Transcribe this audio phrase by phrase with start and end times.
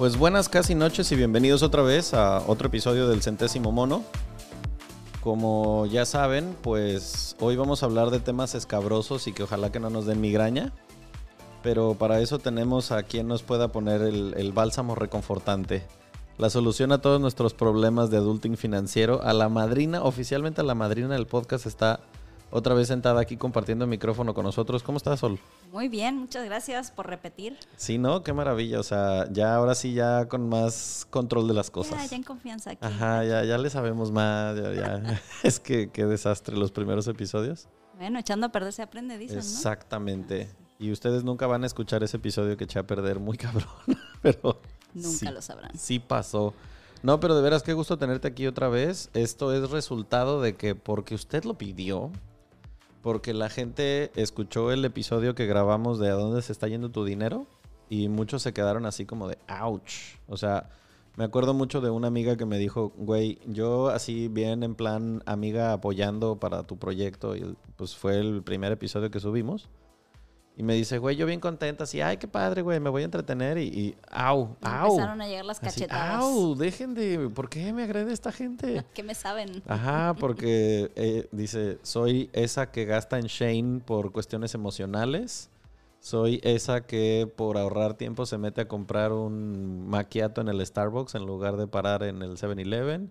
[0.00, 4.02] Pues buenas casi noches y bienvenidos otra vez a otro episodio del centésimo mono.
[5.22, 9.78] Como ya saben, pues hoy vamos a hablar de temas escabrosos y que ojalá que
[9.78, 10.72] no nos den migraña.
[11.62, 15.86] Pero para eso tenemos a quien nos pueda poner el, bálsamo reconfortante.
[16.38, 19.20] La solución a todos nuestros problemas de adulting financiero.
[19.22, 22.00] A la madrina, oficialmente a la madrina del podcast está
[22.50, 24.82] otra vez sentada aquí compartiendo el micrófono con nosotros.
[24.82, 25.38] ¿Cómo estás, Sol?
[25.72, 27.56] Muy bien, muchas gracias por repetir.
[27.76, 28.22] Sí, ¿no?
[28.22, 28.80] Qué maravilla.
[28.80, 32.10] O sea, ya ahora sí, ya con más control de las Ya, cosas.
[32.10, 32.84] ya en confianza aquí.
[32.84, 34.56] Ajá, ya, ya le sabemos más.
[34.56, 35.20] Ya, ya.
[35.42, 37.68] es que qué desastre los primeros episodios.
[37.96, 39.42] Bueno, echando a perder se aprende, dicen, ¿no?
[39.42, 40.48] Exactamente.
[40.78, 43.68] Y ustedes nunca van a escuchar ese episodio que eché a perder muy cabrón.
[44.22, 44.60] pero
[44.94, 45.70] Nunca sí, lo sabrán.
[45.78, 46.54] sí pasó.
[47.02, 49.08] No, pero de veras, qué gusto tenerte aquí otra vez.
[49.14, 52.10] Esto es resultado de que porque usted lo pidió,
[53.02, 57.04] porque la gente escuchó el episodio que grabamos de a dónde se está yendo tu
[57.04, 57.46] dinero
[57.88, 60.16] y muchos se quedaron así como de ouch.
[60.28, 60.70] O sea,
[61.16, 65.22] me acuerdo mucho de una amiga que me dijo, güey, yo así bien en plan
[65.26, 69.68] amiga apoyando para tu proyecto y pues fue el primer episodio que subimos.
[70.60, 73.06] Y me dice, güey, yo bien contenta, así, ay, qué padre, güey, me voy a
[73.06, 74.90] entretener y, y au, au.
[74.90, 76.22] Empezaron a llegar las Así, cachetadas.
[76.22, 78.84] au, dejen de, ¿por qué me agrede esta gente?
[78.94, 79.62] ¿Qué me saben?
[79.66, 85.48] Ajá, porque eh, dice, soy esa que gasta en Shane por cuestiones emocionales.
[85.98, 91.14] Soy esa que por ahorrar tiempo se mete a comprar un maquiato en el Starbucks
[91.14, 93.08] en lugar de parar en el 7-Eleven.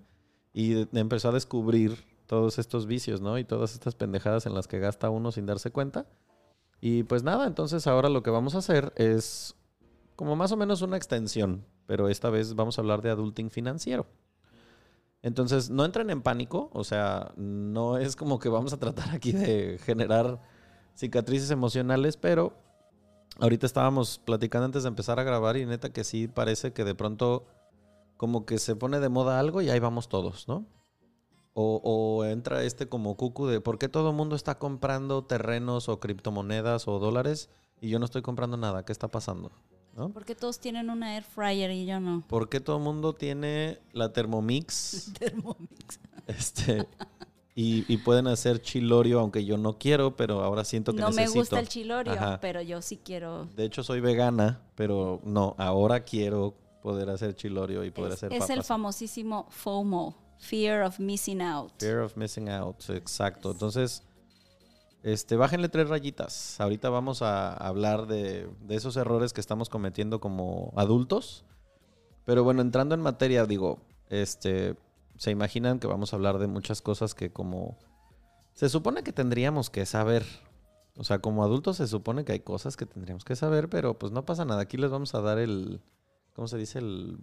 [0.54, 3.40] Y empezó a descubrir todos estos vicios, ¿no?
[3.40, 6.06] Y todas estas pendejadas en las que gasta uno sin darse cuenta.
[6.81, 9.56] Y pues nada, entonces ahora lo que vamos a hacer es
[10.16, 14.06] como más o menos una extensión, pero esta vez vamos a hablar de adulting financiero.
[15.22, 19.34] Entonces, no entren en pánico, o sea, no es como que vamos a tratar aquí
[19.34, 20.39] de generar
[20.95, 22.53] cicatrices emocionales, pero
[23.39, 26.95] ahorita estábamos platicando antes de empezar a grabar y neta que sí parece que de
[26.95, 27.45] pronto
[28.18, 30.66] como que se pone de moda algo y ahí vamos todos, ¿no?
[31.54, 35.90] O, o entra este como cucu de por qué todo el mundo está comprando terrenos
[35.90, 37.50] o criptomonedas o dólares
[37.82, 39.52] y yo no estoy comprando nada, ¿qué está pasando?
[39.98, 40.10] ¿No?
[40.10, 42.24] ¿Por qué todos tienen una air fryer y yo no?
[42.28, 45.12] ¿Por qué todo el mundo tiene la Thermomix?
[45.20, 46.00] Thermomix.
[46.28, 46.88] Este,
[47.56, 51.16] y, y pueden hacer chilorio, aunque yo no quiero, pero ahora siento que No me
[51.24, 51.40] necesito.
[51.40, 52.40] gusta el chilorio, Ajá.
[52.40, 53.46] pero yo sí quiero.
[53.56, 58.31] De hecho, soy vegana, pero no, ahora quiero poder hacer chilorio y poder Es, hacer
[58.34, 61.73] es el famosísimo FOMO, Fear of Missing Out.
[61.79, 63.51] Fear of missing out, exacto.
[63.51, 64.03] Entonces,
[65.03, 66.59] este, bájenle tres rayitas.
[66.59, 71.45] Ahorita vamos a hablar de, de esos errores que estamos cometiendo como adultos.
[72.25, 73.79] Pero bueno, entrando en materia, digo,
[74.09, 74.75] este,
[75.17, 77.77] se imaginan que vamos a hablar de muchas cosas que como
[78.53, 80.25] se supone que tendríamos que saber.
[80.95, 84.11] O sea, como adultos se supone que hay cosas que tendríamos que saber, pero pues
[84.11, 84.61] no pasa nada.
[84.61, 85.81] Aquí les vamos a dar el,
[86.33, 86.80] ¿cómo se dice?
[86.80, 87.19] El,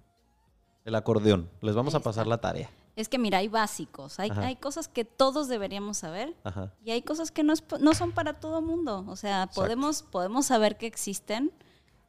[0.85, 1.51] el acordeón.
[1.61, 2.71] Les vamos a pasar la tarea.
[2.97, 6.73] Es que mira, hay básicos, hay, hay cosas que todos deberíamos saber Ajá.
[6.83, 9.05] y hay cosas que no, es- no son para todo mundo.
[9.07, 9.61] O sea, Exacto.
[9.61, 11.53] podemos, podemos saber que existen,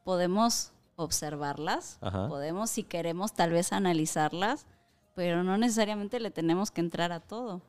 [0.06, 2.28] podemos observarlas, Ajá.
[2.28, 4.66] podemos, si queremos, tal vez analizarlas,
[5.14, 7.62] pero no necesariamente le tenemos que entrar a todo.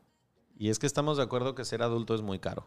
[0.57, 2.65] Y es que estamos de acuerdo que ser adulto es muy caro.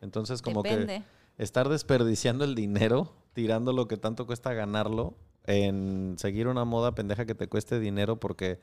[0.00, 1.04] Entonces, como Depende.
[1.36, 5.14] que estar desperdiciando el dinero, tirando lo que tanto cuesta ganarlo,
[5.46, 8.62] en seguir una moda pendeja que te cueste dinero porque,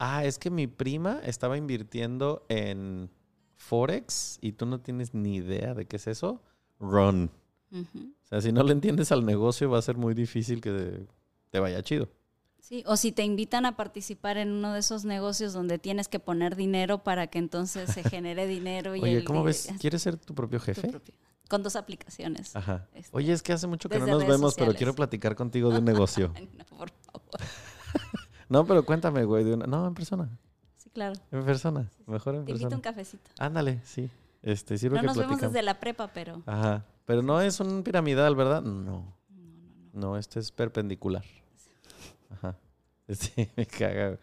[0.00, 3.08] ah, es que mi prima estaba invirtiendo en
[3.56, 6.42] Forex y tú no tienes ni idea de qué es eso,
[6.80, 7.30] run.
[7.72, 11.06] O sea, si no le entiendes al negocio va a ser muy difícil que
[11.50, 12.08] te vaya chido.
[12.58, 16.18] Sí, o si te invitan a participar en uno de esos negocios donde tienes que
[16.18, 18.96] poner dinero para que entonces se genere dinero.
[18.96, 19.68] Y Oye, ¿cómo ves?
[19.80, 20.88] ¿Quieres ser tu propio tu jefe?
[20.88, 21.14] propio-
[21.48, 22.54] Con dos aplicaciones.
[22.56, 22.88] Ajá.
[22.94, 25.78] Este, Oye, es que hace mucho que no nos vemos, pero quiero platicar contigo de
[25.78, 26.32] un negocio.
[26.36, 27.40] Ay, no, por favor.
[28.50, 29.66] No, pero cuéntame, güey, de una...
[29.66, 30.28] No, en persona.
[30.76, 31.14] Sí, claro.
[31.30, 31.90] En persona.
[32.06, 32.82] Mejor en Te invito a un persona.
[32.82, 33.30] cafecito.
[33.38, 34.10] Ándale, sí.
[34.42, 35.52] Este, sirve No que nos vemos platicamos.
[35.54, 36.84] desde la prepa, pero Ajá.
[37.06, 38.60] Pero no es un piramidal, ¿verdad?
[38.62, 39.16] No.
[39.92, 41.24] No, este es perpendicular.
[42.30, 42.56] Ajá.
[43.08, 44.18] Este me caga.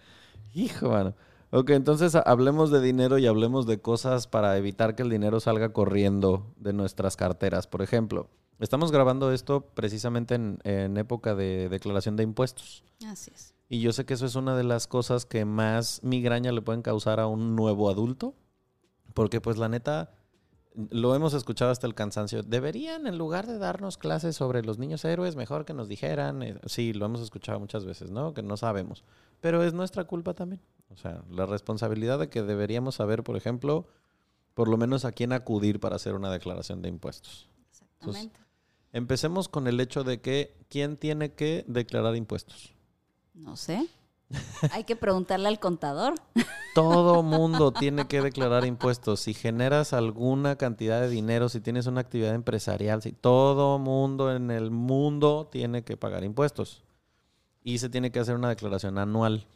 [0.53, 1.13] Hijo, mano.
[1.51, 5.39] Ok, entonces ha- hablemos de dinero y hablemos de cosas para evitar que el dinero
[5.41, 7.67] salga corriendo de nuestras carteras.
[7.67, 8.29] Por ejemplo,
[8.59, 12.83] estamos grabando esto precisamente en, en época de declaración de impuestos.
[13.05, 13.53] así es.
[13.69, 16.81] Y yo sé que eso es una de las cosas que más migraña le pueden
[16.81, 18.33] causar a un nuevo adulto.
[19.13, 20.11] Porque pues la neta,
[20.91, 22.43] lo hemos escuchado hasta el cansancio.
[22.43, 26.43] Deberían, en lugar de darnos clases sobre los niños héroes, mejor que nos dijeran.
[26.43, 28.33] eh, Sí, lo hemos escuchado muchas veces, ¿no?
[28.33, 29.03] Que no sabemos.
[29.41, 30.61] Pero es nuestra culpa también.
[30.89, 33.87] O sea, la responsabilidad de que deberíamos saber, por ejemplo,
[34.53, 37.49] por lo menos a quién acudir para hacer una declaración de impuestos.
[37.69, 38.39] Exactamente.
[38.93, 42.73] Empecemos con el hecho de que, ¿quién tiene que declarar impuestos?
[43.37, 43.87] No sé.
[44.71, 46.15] Hay que preguntarle al contador.
[46.73, 49.21] Todo mundo tiene que declarar impuestos.
[49.21, 54.51] Si generas alguna cantidad de dinero, si tienes una actividad empresarial, si todo mundo en
[54.51, 56.83] el mundo tiene que pagar impuestos.
[57.63, 59.47] Y se tiene que hacer una declaración anual.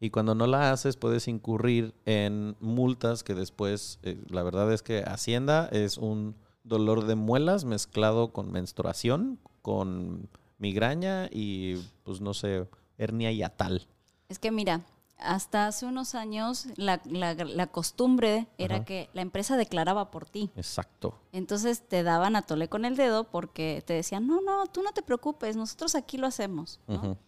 [0.00, 4.82] Y cuando no la haces, puedes incurrir en multas que después, eh, la verdad es
[4.82, 10.28] que Hacienda es un dolor de muelas mezclado con menstruación, con
[10.58, 12.66] migraña y, pues no sé,
[13.00, 13.86] hernia y atal.
[14.28, 14.82] Es que mira,
[15.18, 18.84] hasta hace unos años la, la- la costumbre era Ajá.
[18.84, 20.50] que la empresa declaraba por ti.
[20.56, 21.18] Exacto.
[21.32, 24.92] Entonces te daban a tole con el dedo porque te decían, no, no, tú no
[24.92, 26.80] te preocupes, nosotros aquí lo hacemos.
[26.86, 27.18] ¿no?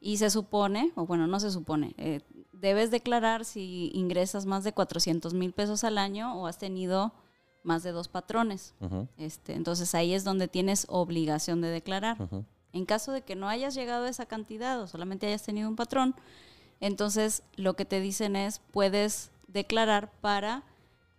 [0.00, 2.20] Y se supone, o bueno, no se supone, eh,
[2.52, 7.12] debes declarar si ingresas más de 400 mil pesos al año o has tenido
[7.64, 8.74] más de dos patrones.
[9.16, 12.16] Este, entonces ahí es donde tienes obligación de declarar.
[12.76, 15.76] En caso de que no hayas llegado a esa cantidad o solamente hayas tenido un
[15.76, 16.14] patrón,
[16.80, 20.62] entonces lo que te dicen es puedes declarar para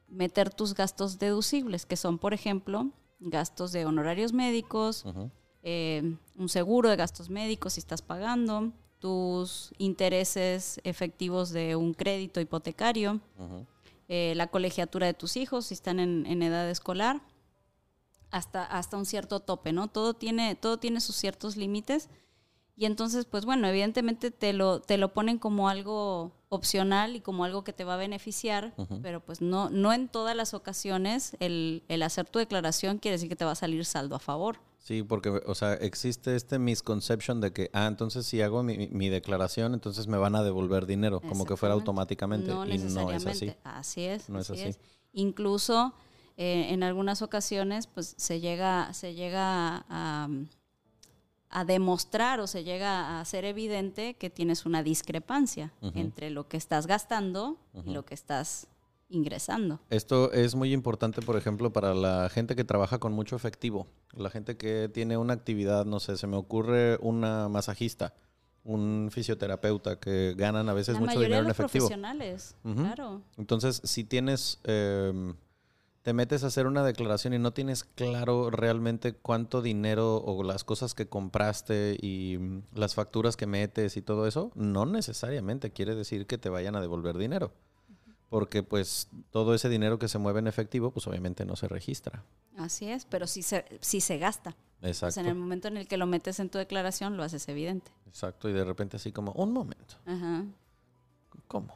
[0.07, 5.03] meter tus gastos deducibles, que son, por ejemplo, gastos de honorarios médicos,
[5.63, 12.39] eh, un seguro de gastos médicos si estás pagando, tus intereses efectivos de un crédito
[12.39, 13.19] hipotecario,
[14.07, 17.21] eh, la colegiatura de tus hijos si están en, en edad escolar,
[18.31, 19.87] hasta, hasta un cierto tope, ¿no?
[19.87, 22.09] Todo tiene, todo tiene sus ciertos límites.
[22.75, 27.43] Y entonces, pues bueno, evidentemente te lo, te lo ponen como algo opcional y como
[27.43, 28.99] algo que te va a beneficiar, Ujú.
[29.01, 33.29] pero pues no, no en todas las ocasiones el, el hacer tu declaración quiere decir
[33.29, 34.59] que te va a salir saldo a favor.
[34.77, 39.09] Sí, porque, o sea, existe este misconception de que, ah, entonces si hago mi, mi
[39.09, 42.51] declaración, entonces me van a devolver dinero, como que fuera automáticamente.
[42.51, 43.57] No y no es necesariamente.
[43.63, 44.05] así.
[44.05, 44.29] es.
[44.29, 44.69] No es así así.
[44.69, 44.79] es.
[45.11, 45.93] Incluso
[46.37, 50.29] eh, en algunas ocasiones, pues se llega, se llega a,
[51.49, 56.57] a demostrar o se llega a hacer evidente que tienes una discrepancia entre lo que
[56.57, 58.67] estás gastando y lo que estás
[59.09, 59.79] ingresando.
[59.89, 64.29] Esto es muy importante, por ejemplo, para la gente que trabaja con mucho efectivo, la
[64.29, 68.13] gente que tiene una actividad, no sé, se me ocurre una masajista,
[68.65, 71.85] un fisioterapeuta que ganan a veces La mucho dinero de en efectivo.
[71.87, 72.75] profesionales, Ujú.
[72.81, 73.21] claro.
[73.37, 75.33] Entonces, si tienes, em,
[76.07, 80.63] te metes a hacer una declaración y no tienes claro realmente cuánto dinero o las
[80.63, 85.95] cosas que compraste y mm, las facturas que metes y todo eso, no necesariamente quiere
[85.95, 87.51] decir que te vayan a devolver dinero.
[88.29, 92.23] Porque pues todo ese dinero que se mueve en efectivo, pues obviamente no se registra.
[92.55, 94.55] Así es, pero sí se, sí se gasta.
[94.79, 95.19] Pues Exacto.
[95.19, 97.91] en el momento en el que lo metes en tu declaración, lo haces evidente.
[98.07, 98.47] Exacto.
[98.47, 100.45] Y de repente así como, un momento, Ajá.
[101.49, 101.73] ¿cómo?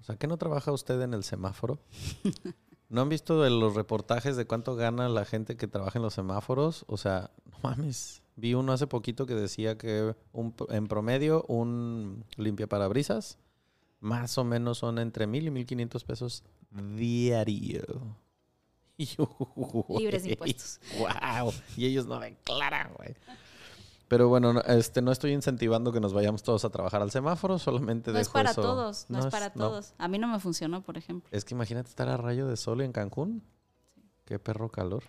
[0.00, 1.78] O sea, ¿qué no trabaja usted en el semáforo?
[2.90, 6.14] ¿No han visto de los reportajes de cuánto gana la gente que trabaja en los
[6.14, 6.84] semáforos?
[6.88, 8.20] O sea, no mames.
[8.34, 13.38] Vi uno hace poquito que decía que un, en promedio un limpiaparabrisas
[14.00, 18.16] más o menos son entre mil y mil quinientos pesos diario.
[19.98, 20.80] Libres de impuestos.
[20.98, 21.52] Wow.
[21.76, 23.14] Y ellos no declaran, güey.
[24.10, 27.60] Pero bueno, no, este, no estoy incentivando que nos vayamos todos a trabajar al semáforo,
[27.60, 29.94] solamente No es para eso- todos, no, es para todos.
[29.98, 31.28] A mí no me funcionó, por ejemplo.
[31.30, 33.44] Es que imagínate estar a rayo de sol en Cancún.
[34.24, 35.04] Qué perro calor.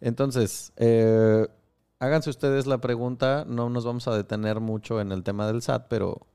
[0.00, 1.48] Entonces, eh,
[1.98, 3.44] háganse ustedes la pregunta.
[3.44, 6.28] No nos vamos a detener mucho en el tema del SAT, pero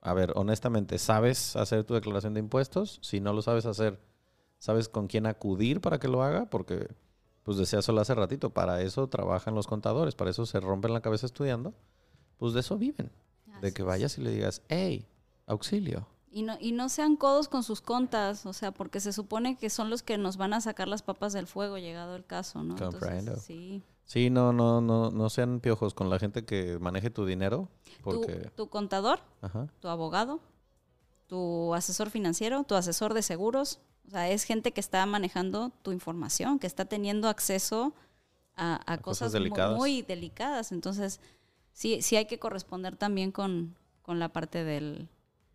[0.00, 3.00] a ver, honestamente, ¿sabes hacer tu declaración de impuestos?
[3.02, 4.00] Si no lo sabes hacer,
[4.58, 6.46] ¿sabes con quién acudir para que lo haga?
[6.46, 6.88] Porque,
[7.48, 11.00] pues decía solo hace ratito, para eso trabajan los contadores, para eso se rompen la
[11.00, 11.72] cabeza estudiando.
[12.36, 13.10] Pues de eso viven.
[13.62, 15.08] de que vayas y le digas, hey,
[15.46, 16.06] auxilio.
[16.30, 19.70] Y no, y no sean codos con sus contas, o sea, porque se supone que
[19.70, 22.76] son los que nos van a sacar las papas del fuego, llegado el caso, ¿no?
[22.76, 23.36] Comprendo.
[23.36, 23.82] sí.
[24.04, 27.70] Sí, no, no, no, no sean piojos con la gente que maneje tu dinero.
[28.02, 28.50] Porque...
[28.56, 29.20] Tu, contador,
[29.80, 30.40] tu abogado,
[31.28, 33.80] tu asesor financiero, tu asesor de seguros.
[34.08, 37.92] O sea, es gente que está manejando tu información, que está teniendo acceso
[38.56, 39.32] a, cosas,
[39.76, 40.72] Muy, delicadas.
[40.72, 41.20] Entonces,
[41.72, 45.08] sí, sí hay que corresponder también con, con la parte del,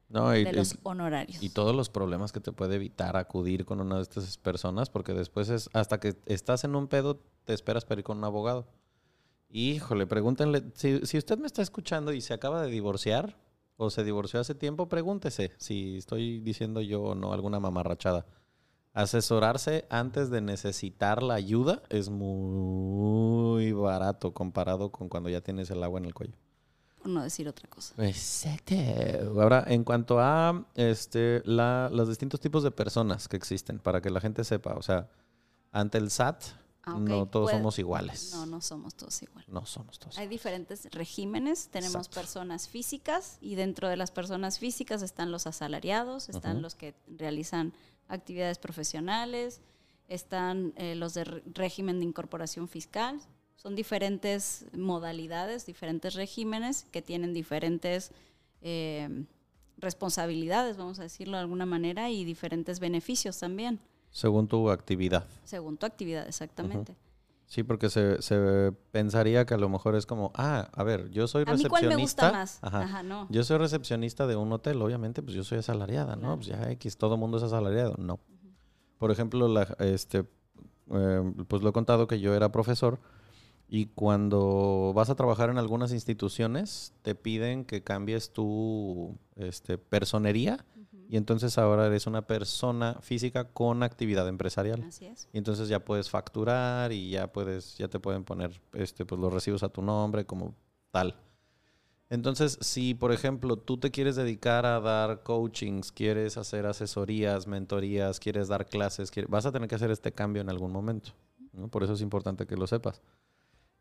[0.07, 1.41] de los honorarios.
[1.41, 5.13] Y todos los problemas que te puede evitar acudir con una de estas personas, porque
[5.13, 8.67] después es hasta que estás en un pedo, te esperas para ir con un abogado.
[9.50, 13.36] Híjole, pregúntenle, si, si usted me está escuchando y se acaba de divorciar
[13.77, 18.27] o se divorció hace tiempo, pregúntese si estoy diciendo yo o no alguna mamarrachada.
[18.93, 25.83] Asesorarse antes de necesitar la ayuda es muy barato comparado con cuando ya tienes el
[25.83, 26.35] agua en el cuello
[27.09, 27.93] no decir otra cosa.
[28.05, 28.75] Exacto.
[29.41, 34.21] Ahora, en cuanto a este, los distintos tipos de personas que existen, para que la
[34.21, 35.09] gente sepa, o sea,
[35.71, 36.43] ante el SAT,
[36.83, 38.31] ah, no todos somos iguales.
[38.33, 39.50] No, no somos todos iguales.
[39.50, 40.17] No somos todos.
[40.17, 41.69] Hay diferentes regímenes.
[41.69, 46.95] Tenemos personas físicas y dentro de las personas físicas están los asalariados, están los que
[47.07, 47.73] realizan
[48.07, 49.62] actividades profesionales,
[50.07, 53.19] están eh, los de régimen de incorporación fiscal,
[53.55, 58.12] son diferentes modalidades, diferentes regímenes que tienen diferentes
[58.62, 59.25] eh,
[59.77, 63.79] responsabilidades, vamos a decirlo de alguna manera, y diferentes beneficios también.
[64.12, 65.25] Según tu actividad.
[65.45, 66.95] Según tu actividad, exactamente.
[67.53, 71.27] Sí, porque se, se, pensaría que a lo mejor es como, ah, a ver, yo
[71.27, 71.77] soy recepcionista.
[71.77, 72.57] ¿A mí cuál me gusta más?
[72.63, 73.03] Ajá.
[73.03, 73.27] no.
[73.29, 76.36] Yo soy recepcionista de un hotel, obviamente, pues yo soy asalariada, ¿no?
[76.36, 77.93] Pues ya X, todo mundo es asalariado.
[78.00, 78.19] No.
[78.98, 80.25] Por ejemplo, la, este,
[80.89, 83.00] eh, pues lo he contado que yo era profesor
[83.67, 90.65] y cuando vas a trabajar en algunas instituciones, te piden que cambies tu este, personería
[91.10, 94.83] y entonces ahora eres una persona física con actividad empresarial.
[94.83, 95.27] Así es.
[95.33, 99.33] Y entonces ya puedes facturar y ya puedes, ya te pueden poner este, pues, los
[99.33, 100.55] recibos a tu nombre como
[100.91, 101.15] tal.
[102.10, 108.19] Entonces, si por ejemplo tú te quieres dedicar a dar coachings, quieres hacer asesorías, mentorías,
[108.19, 111.12] quieres dar clases, vas a tener que hacer este cambio en algún momento.
[111.72, 113.01] Por eso es importante que lo sepas.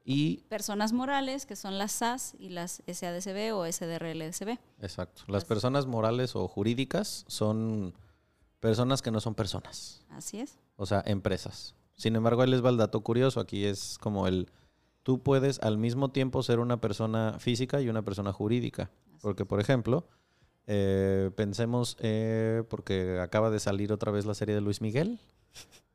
[0.04, 4.58] Y personas morales, que son las SAS y las SADCB o SDRLSB.
[4.80, 5.22] Exacto.
[5.28, 7.94] Las personas morales o jurídicas son
[8.60, 10.04] personas que no son personas.
[10.10, 10.58] Así es.
[10.76, 11.74] O sea, empresas.
[11.94, 13.40] Sin embargo, ahí les va el dato curioso.
[13.40, 14.50] Aquí es como el...
[15.02, 18.90] Tú puedes al mismo tiempo ser una persona física y una persona jurídica.
[19.20, 20.06] porque, por ejemplo,
[20.66, 25.20] eh, pensemos, eh, porque acaba de salir otra vez la serie de Luis Miguel.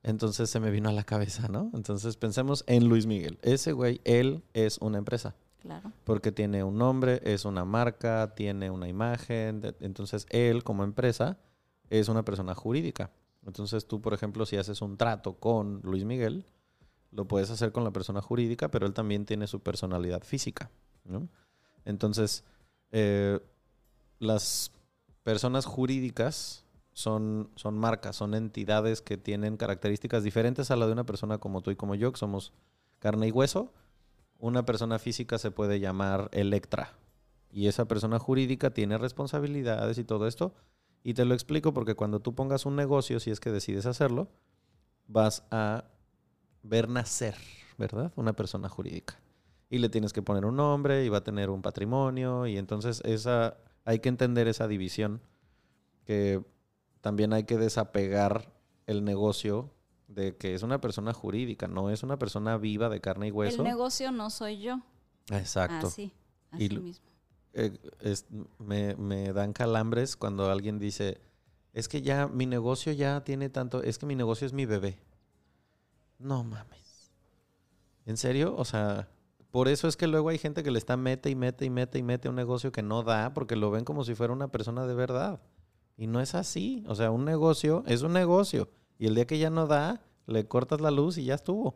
[0.07, 1.69] Entonces se me vino a la cabeza, ¿no?
[1.73, 3.37] Entonces pensemos en Luis Miguel.
[3.41, 5.35] Ese güey, él es una empresa.
[5.59, 5.91] Claro.
[6.05, 9.75] Porque tiene un nombre, es una marca, tiene una imagen.
[9.81, 11.37] Entonces él, como empresa,
[11.89, 13.11] es una persona jurídica.
[13.45, 16.45] Entonces tú, por ejemplo, si haces un trato con Luis Miguel,
[17.11, 20.71] lo puedes hacer con la persona jurídica, pero él también tiene su personalidad física.
[21.03, 21.27] ¿no?
[21.83, 22.45] Entonces,
[22.91, 23.41] eh,
[24.19, 24.71] las
[25.23, 26.63] personas jurídicas
[26.97, 31.61] son, son marcas, son entidades que tienen características diferentes a la de una persona como
[31.61, 32.53] tú y como yo, que somos
[32.97, 33.71] carne y hueso.
[34.39, 36.97] Una persona física se puede llamar Electra
[37.51, 40.55] y esa persona jurídica tiene responsabilidades y todo esto.
[41.03, 44.27] Y te lo explico porque cuando tú pongas un negocio, si es que decides hacerlo,
[45.05, 45.83] vas a
[46.63, 47.35] ver nacer,
[47.77, 48.11] ¿verdad?
[48.15, 49.19] Una persona jurídica.
[49.69, 53.03] Y le tienes que poner un nombre y va a tener un patrimonio y entonces
[53.05, 55.21] esa hay que entender esa división
[56.05, 56.43] que
[57.01, 58.51] también hay que desapegar
[58.85, 59.71] el negocio
[60.07, 63.63] de que es una persona jurídica, no es una persona viva de carne y hueso.
[63.63, 64.79] El negocio no soy yo.
[65.29, 65.87] Exacto.
[65.87, 66.13] Así,
[66.51, 67.05] así mismo.
[67.53, 67.77] Eh,
[68.59, 71.19] me, me, dan calambres cuando alguien dice,
[71.73, 74.99] es que ya mi negocio ya tiene tanto, es que mi negocio es mi bebé.
[76.19, 77.11] No mames.
[78.05, 78.55] ¿En serio?
[78.57, 79.09] O sea,
[79.51, 81.97] por eso es que luego hay gente que le está mete y mete y mete
[81.97, 84.85] y mete un negocio que no da porque lo ven como si fuera una persona
[84.85, 85.41] de verdad.
[85.97, 86.83] Y no es así.
[86.87, 88.69] O sea, un negocio es un negocio.
[88.99, 91.75] Y el día que ya no da, le cortas la luz y ya estuvo.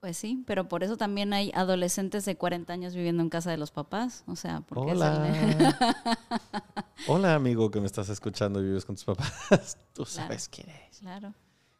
[0.00, 3.58] Pues sí, pero por eso también hay adolescentes de 40 años viviendo en casa de
[3.58, 4.24] los papás.
[4.26, 5.76] O sea, porque Hola.
[7.06, 9.76] Hola, amigo que me estás escuchando y vives con tus papás.
[9.92, 10.98] Tú sabes quién es.
[10.98, 11.34] Claro.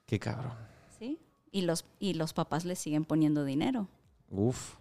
[0.06, 0.52] Qué cabrón.
[0.98, 1.18] Sí.
[1.50, 3.88] Y los, y los papás le siguen poniendo dinero.
[4.30, 4.76] Uf.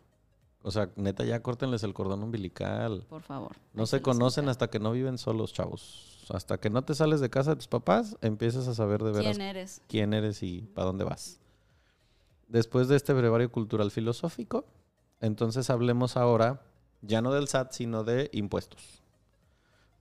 [0.62, 3.06] O sea, neta, ya córtenles el cordón umbilical.
[3.10, 3.56] Por favor.
[3.74, 7.30] No se conocen hasta que no viven solos, chavos hasta que no te sales de
[7.30, 10.88] casa de tus papás, empiezas a saber de veras quién eres, quién eres y para
[10.88, 11.40] dónde vas.
[12.48, 14.66] Después de este brevario cultural filosófico,
[15.22, 16.62] entonces hablemos ahora
[17.01, 19.01] ya no del SAT, sino de impuestos.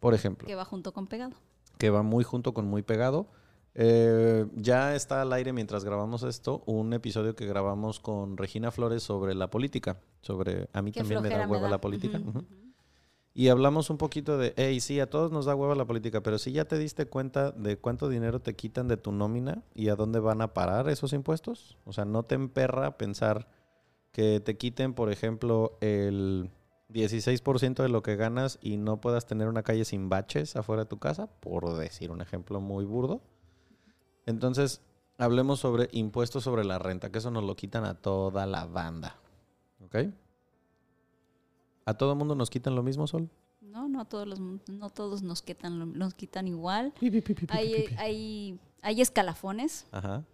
[0.01, 0.47] Por ejemplo.
[0.47, 1.37] Que va junto con pegado.
[1.79, 3.29] Que va muy junto con muy pegado.
[3.75, 9.03] Eh, ya está al aire mientras grabamos esto un episodio que grabamos con Regina Flores
[9.03, 10.01] sobre la política.
[10.23, 12.21] Sobre a mí también me da hueva la política.
[13.41, 16.37] Y hablamos un poquito de, hey, sí, a todos nos da hueva la política, pero
[16.37, 19.97] si ya te diste cuenta de cuánto dinero te quitan de tu nómina y a
[19.97, 21.79] dónde van a parar esos impuestos.
[21.87, 23.49] O sea, no te emperra pensar
[24.13, 26.51] que te quiten, por ejemplo, el
[26.91, 30.91] 16% de lo que ganas y no puedas tener una calle sin baches afuera de
[30.91, 33.23] tu casa, por decir un ejemplo muy burdo.
[34.27, 34.83] Entonces,
[35.17, 39.17] hablemos sobre impuestos sobre la renta, que eso nos lo quitan a toda la banda.
[39.83, 39.97] ¿Ok?
[41.91, 43.29] ¿A todo mundo nos quitan lo mismo, Sol?
[43.61, 46.93] No, no todos, los, no todos nos quitan, nos quitan igual.
[47.49, 49.87] hay, hay, hay, escalafones.
[49.91, 50.25] Ajá.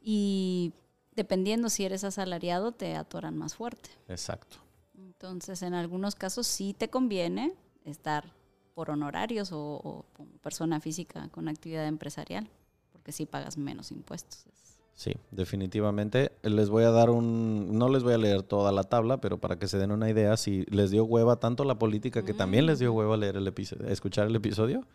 [0.00, 0.72] Y
[1.14, 3.90] dependiendo si eres asalariado, te atoran más fuerte.
[4.08, 4.56] Exacto.
[4.96, 7.52] Entonces, en algunos casos sí te conviene
[7.84, 8.32] estar
[8.72, 10.06] por honorarios o, o
[10.40, 12.48] persona física con actividad empresarial,
[12.92, 14.46] porque sí pagas menos impuestos.
[14.94, 16.32] Sí, definitivamente.
[16.42, 17.76] Les voy a dar un...
[17.76, 20.36] No les voy a leer toda la tabla, pero para que se den una idea,
[20.36, 22.96] si les dio hueva tanto la política que también les dio mm.
[22.96, 24.86] hueva leer el episodio, escuchar el episodio.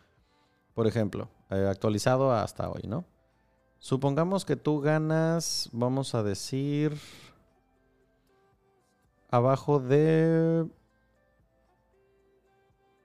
[0.74, 3.04] Por ejemplo, eh, actualizado hasta hoy, ¿no?
[3.80, 6.94] Supongamos que tú ganas, vamos a decir,
[9.30, 10.66] abajo de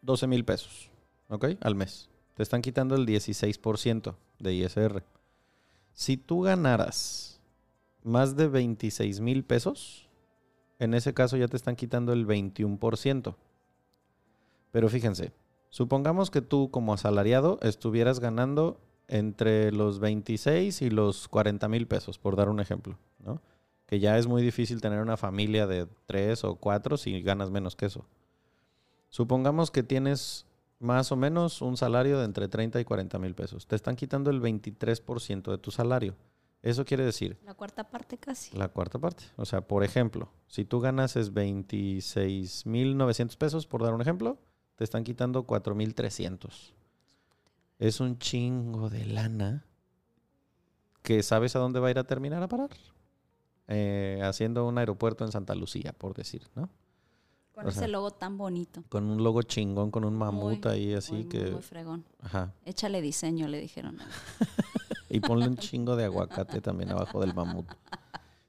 [0.03, 0.91] 12 mil pesos,
[1.29, 1.47] ¿ok?
[1.61, 2.09] Al mes.
[2.35, 5.03] Te están quitando el 16% de ISR.
[5.95, 7.41] Si tú ganaras
[8.03, 10.09] más de 26 mil pesos,
[10.79, 13.37] en ese caso ya te están quitando el 21%.
[14.73, 15.33] Pero fíjense,
[15.71, 22.19] supongamos que tú como asalariado estuvieras ganando entre los 26 y los 40 mil pesos,
[22.19, 23.41] por dar un ejemplo, ¿no?
[23.87, 27.77] Que ya es muy difícil tener una familia de tres o cuatro si ganas menos
[27.77, 28.05] que eso.
[29.11, 30.47] Supongamos que tienes
[30.85, 33.67] más o menos un salario de entre 30 y 40 mil pesos.
[33.67, 36.15] Te están quitando el 23% de tu salario.
[36.63, 37.39] Eso quiere decir...
[37.45, 38.57] La cuarta parte casi.
[38.57, 39.25] La cuarta parte.
[39.37, 44.01] O sea, por ejemplo, si tú ganas es 26 mil 900 pesos, por dar un
[44.01, 44.39] ejemplo,
[44.77, 46.75] te están quitando 4 mil 300.
[47.79, 49.65] Es un chingo de lana
[51.03, 52.71] que sabes a dónde va a ir a terminar a parar.
[53.69, 56.69] Eh, haciendo un aeropuerto en Santa Lucía, por decir, ¿no?
[57.55, 58.83] Con ese logo tan bonito.
[58.89, 61.53] Con un logo chingón, con un mamut ahí así que...
[61.53, 62.05] Muy fregón.
[62.21, 62.53] Ajá.
[62.65, 63.97] Échale diseño, le dijeron.
[65.09, 67.67] y ponle un chingo de aguacate también abajo del mamut.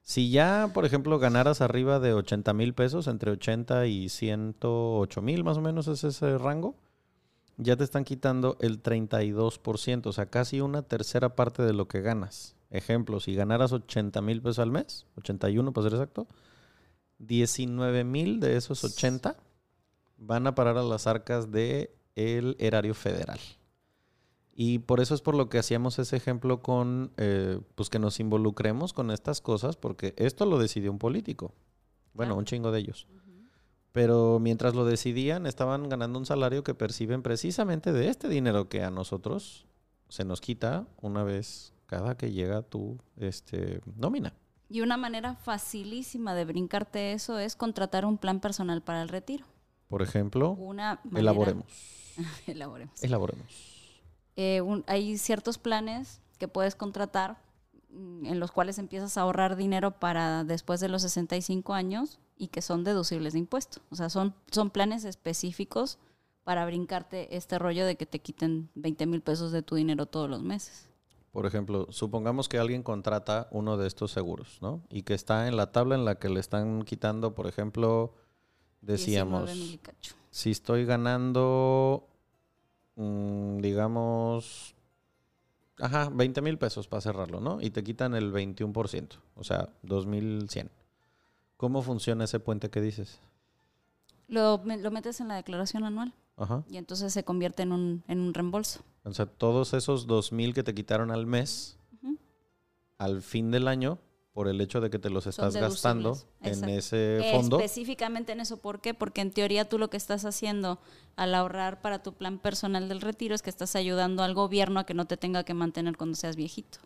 [0.02, 5.44] Si ya, por ejemplo, ganaras arriba de 80 mil pesos, entre 80 y 108 mil
[5.44, 6.76] más o menos es ese rango,
[7.58, 12.02] ya te están quitando el 32%, o sea, casi una tercera parte de lo que
[12.02, 12.56] ganas.
[12.70, 16.28] Ejemplo, si ganaras 80 mil pesos al mes, 81 para ser exacto,
[17.19, 19.38] 19 mil de esos 80
[20.17, 23.39] van a parar a las arcas del el erario federal.
[24.58, 28.21] Y por eso es por lo que hacíamos ese ejemplo con, eh, pues que nos
[28.21, 31.54] involucremos con estas cosas, porque esto lo decidió un político.
[32.13, 33.08] Bueno, un chingo de ellos.
[33.91, 38.84] Pero mientras lo decidían, estaban ganando un salario que perciben precisamente de este dinero que
[38.84, 39.65] a nosotros
[40.08, 44.34] se nos quita una vez cada que llega tu este, nómina.
[44.69, 49.45] Y una manera facilísima de brincarte eso es contratar un plan personal para el retiro.
[49.88, 51.65] Por ejemplo, una elaboremos.
[52.47, 53.04] elaboremos.
[53.04, 53.45] Elaboremos.
[54.36, 57.38] Eh, hay ciertos planes que puedes contratar
[57.91, 62.47] mm, en los cuales empiezas a ahorrar dinero para después de los 65 años y
[62.47, 63.84] que son deducibles de impuestos.
[63.89, 65.99] O sea, son, son planes específicos
[66.43, 70.30] para brincarte este rollo de que te quiten 20 mil pesos de tu dinero todos
[70.30, 70.89] los meses.
[71.36, 74.82] Por ejemplo, supongamos que alguien contrata uno de estos seguros, ¿no?
[74.89, 78.13] Y que está en la tabla en la que le están quitando, por ejemplo,
[78.80, 79.78] decíamos,
[80.32, 82.08] si estoy ganando,
[82.95, 84.76] mm, digamos,
[85.78, 87.60] ajá, 20 mil pesos para cerrarlo, ¿no?
[87.60, 90.69] Y te quitan el 21%, o sea, 2.100.
[91.58, 93.19] ¿Cómo funciona ese puente que dices?
[94.30, 96.13] Lo, lo metes en la declaración anual.
[96.38, 96.63] Ajá.
[96.69, 98.86] Y entonces se convierte en un, en un reembolso.
[99.06, 101.78] O sea, todos esos dos mil que te quitaron al mes,
[102.98, 104.00] al fin del año,
[104.34, 107.58] por el hecho de que te los estás gastando en ese fondo.
[107.58, 108.94] Específicamente en eso, ¿por qué?
[108.94, 110.80] Porque en teoría tú lo que estás haciendo
[111.15, 114.86] al ahorrar para tu plan personal del retiro es que estás ayudando al gobierno a
[114.86, 116.80] que no te tenga que mantener cuando seas viejito.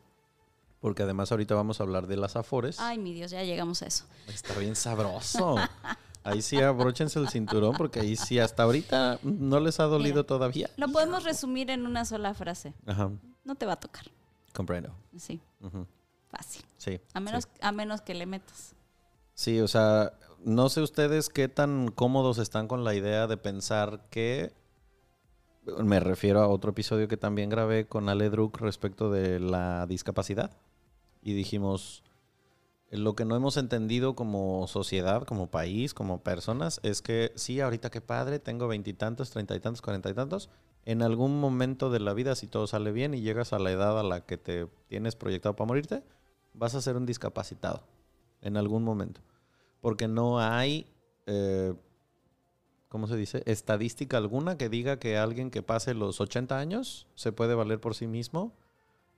[0.79, 2.79] Porque además ahorita vamos a hablar de las afores.
[2.79, 4.05] Ay, mi Dios, ya llegamos a eso.
[4.27, 5.55] Está bien sabroso.
[6.29, 10.69] Ahí sí abróchense el cinturón porque ahí sí hasta ahorita no les ha dolido todavía.
[10.77, 12.73] Lo podemos resumir en una sola frase.
[12.85, 13.11] Ajá.
[13.43, 14.05] No te va a tocar.
[14.53, 14.93] Comprendo.
[15.17, 15.41] Sí.
[16.29, 16.63] Fácil.
[16.77, 16.99] Sí.
[17.13, 18.75] A menos, a menos que le metas.
[19.33, 20.13] Sí, o sea,
[20.43, 24.53] no sé ustedes qué tan cómodos están con la idea de pensar que
[25.77, 30.51] Me refiero a otro episodio que también grabé con Ale Druk respecto de la discapacidad.
[31.21, 32.03] Y dijimos,
[32.91, 37.91] lo que no hemos entendido como sociedad, como país, como personas, es que sí, ahorita
[37.91, 40.49] qué padre, tengo veintitantos, treinta y tantos, cuarenta y tantos.
[40.85, 43.99] En algún momento de la vida, si todo sale bien y llegas a la edad
[43.99, 46.03] a la que te tienes proyectado para morirte,
[46.53, 47.83] vas a ser un discapacitado.
[48.41, 49.21] En algún momento.
[49.81, 50.87] Porque no hay,
[51.27, 51.73] eh,
[52.87, 53.43] ¿cómo se dice?
[53.45, 57.95] Estadística alguna que diga que alguien que pase los 80 años se puede valer por
[57.95, 58.53] sí mismo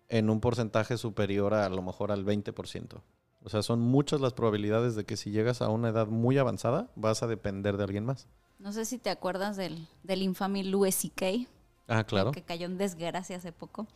[0.10, 3.02] en un porcentaje superior a, lo mejor al 20%.
[3.44, 6.90] O sea, son muchas las probabilidades de que si llegas a una edad muy avanzada,
[6.96, 8.28] vas a depender de alguien más.
[8.60, 11.48] No sé si te acuerdas del, del infame Louis C.K.
[11.88, 12.32] Ah, claro.
[12.32, 13.88] Que cayó en desgracia hace poco.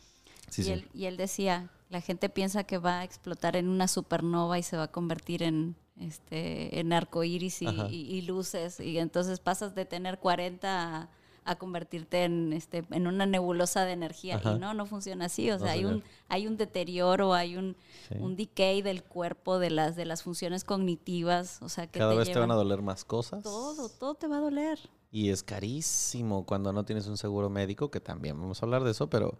[0.50, 0.70] Sí, y, sí.
[0.72, 4.62] Él, y él decía, la gente piensa que va a explotar en una supernova y
[4.64, 7.88] se va a convertir en este en arcoíris y, Ajá.
[7.88, 8.80] y- y luces.
[8.80, 11.08] Y entonces pasas de tener 40 a,
[11.46, 14.36] a convertirte en este en una nebulosa de energía.
[14.36, 14.52] Ajá.
[14.52, 15.50] Y no, no funciona así.
[15.50, 17.76] O No, sea, hay un, hay un deterioro, hay un,
[18.08, 18.14] Sí.
[18.20, 21.60] un decay del cuerpo, de las, de las funciones cognitivas.
[21.62, 23.42] O sea, que Cada te vez te van a doler más cosas.
[23.42, 24.78] Todo, todo te va a doler.
[25.10, 28.90] Y es carísimo cuando no tienes un seguro médico, que también vamos a hablar de
[28.90, 29.38] eso, pero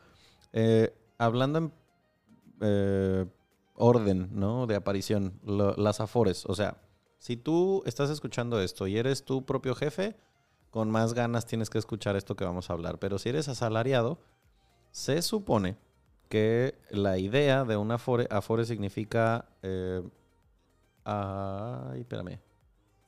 [0.53, 1.73] eh, hablando en
[2.61, 3.27] eh,
[3.75, 4.67] orden, ¿no?
[4.67, 6.45] De aparición, lo- las afores.
[6.47, 6.79] O sea,
[7.19, 10.17] si tú estás escuchando esto y eres tu propio jefe,
[10.77, 12.99] con más ganas tienes que escuchar esto que vamos a hablar.
[12.99, 14.19] Pero si eres asalariado,
[14.91, 15.79] se supone
[16.29, 19.47] que la idea de un afore, afore significa...
[19.63, 20.03] eh,
[21.07, 22.39] ay, espérame.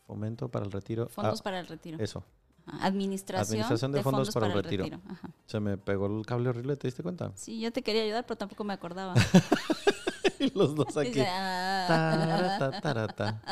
[0.07, 1.09] Fomento para el retiro.
[1.11, 1.99] Fondos Ah, para el retiro.
[2.01, 2.25] Eso.
[2.65, 2.87] Ajá.
[2.87, 4.87] Administración, Administración de fondos para el retiro.
[5.07, 5.29] Ajá.
[5.45, 7.33] Se me pegó el cable horrible, ¿te diste cuenta?
[7.35, 9.13] Sí, yo te quería ayudar, pero tampoco me acordaba.
[10.41, 11.21] Y los dos aquí.
[11.21, 11.85] Ah.
[11.89, 13.43] Tarata, tarata.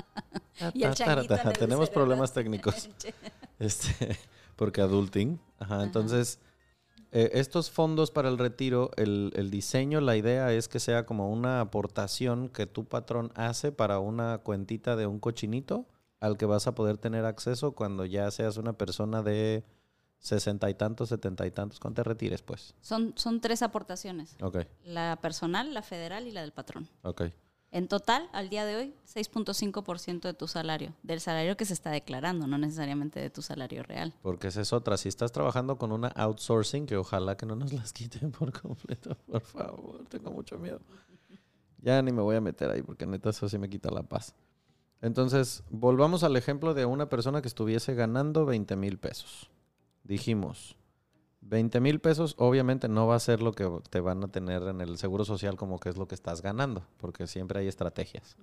[0.97, 1.53] Tarata.
[1.53, 2.89] Tenemos problemas técnicos.
[3.59, 4.19] Este,
[4.55, 5.41] porque adulting.
[5.59, 6.41] Ajá, entonces,
[7.11, 11.33] eh, estos fondos para el retiro, el, el diseño, la idea es que sea como
[11.33, 15.87] una aportación que tu patrón hace para una cuentita de un cochinito
[16.21, 19.65] al que vas a poder tener acceso cuando ya seas una persona de
[20.19, 22.75] sesenta y tantos, setenta y tantos, cuando te retires, pues.
[22.81, 24.37] Son, son tres aportaciones.
[24.41, 26.89] Ok, La personal, la federal y la del patrón.
[27.03, 27.23] ok.
[27.73, 30.95] En total, al día de hoy, 6.5% de tu salario.
[31.03, 34.15] Del salario que se está declarando, no necesariamente de tu salario real.
[34.23, 34.97] Porque esa es otra.
[34.97, 39.17] Si estás trabajando con una outsourcing, que ojalá que no nos las quiten por completo,
[39.31, 40.81] por favor, tengo mucho miedo.
[41.83, 44.35] Ya ni me voy a meter ahí porque neta eso sí me quita la paz.
[45.03, 49.51] Entonces, volvamos al ejemplo de una persona que estuviese ganando 20 mil pesos.
[50.07, 50.77] Dijimos,
[51.41, 54.81] 20 mil pesos obviamente no va a ser lo que te van a tener en
[54.81, 58.37] el seguro social como que es lo que estás ganando, porque siempre hay estrategias.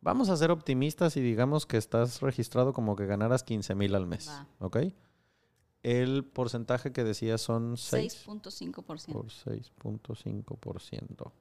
[0.00, 4.06] Vamos a ser optimistas y digamos que estás registrado como que ganaras 15 mil al
[4.06, 4.28] mes.
[4.28, 4.46] Va.
[4.58, 4.78] ¿Ok?
[5.82, 8.72] El porcentaje que decía son 6 6.5%.
[8.84, 11.32] por 6.5%.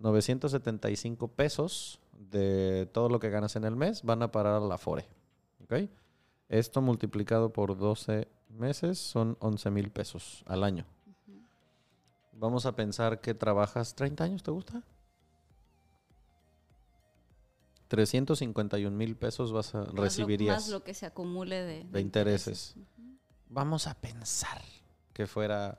[0.00, 4.78] 975 pesos de todo lo que ganas en el mes van a parar a la
[4.78, 5.06] FORE.
[5.62, 5.74] ¿Ok?
[6.48, 10.84] Esto multiplicado por 12 meses son 11 mil pesos al año.
[12.32, 14.82] Vamos a pensar que trabajas 30 años, ¿te gusta?
[17.88, 22.00] 351 mil pesos vas a, Más lo- recibirías Más lo que se acumule de, de
[22.00, 22.74] intereses.
[23.48, 24.60] Vamos a pensar
[25.14, 25.78] que fuera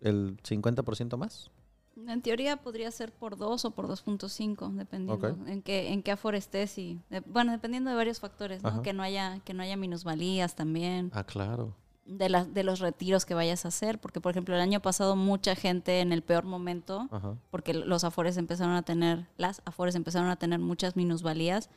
[0.00, 1.50] el 50% más.
[1.96, 6.36] En teoría podría ser por 2 o por 2.5, dependiendo en qué en qué aforo
[6.36, 8.82] estés y de- bueno, dependiendo de varios factores, ¿no?
[8.82, 11.74] Que no haya que no haya minusvalías también, Ah, claro.
[12.04, 15.16] de las de los retiros que vayas a hacer, porque por ejemplo, el año pasado
[15.16, 17.34] mucha gente en el peor momento Ajá.
[17.50, 21.70] porque los afores empezaron a tener las afores empezaron a tener muchas minusvalías,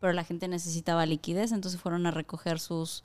[0.00, 3.04] pero la gente necesitaba liquidez, entonces fueron a recoger sus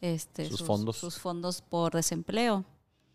[0.00, 0.96] este, Sus fondos.
[0.96, 2.64] sus fondos por desempleo.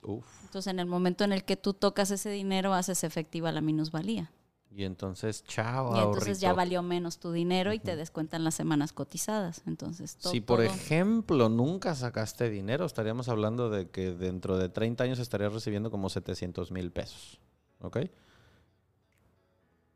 [0.03, 0.25] Uf.
[0.43, 4.31] Entonces, en el momento en el que tú tocas ese dinero, haces efectiva la minusvalía.
[4.75, 8.91] Y entonces, chao, y entonces ya valió menos tu dinero y te descuentan las semanas
[8.91, 9.61] cotizadas.
[9.67, 14.69] Entonces, to- Si por todo- ejemplo nunca sacaste dinero, estaríamos hablando de que dentro de
[14.69, 17.39] 30 años estarías recibiendo como 700 mil pesos.
[17.81, 17.97] ¿Ok?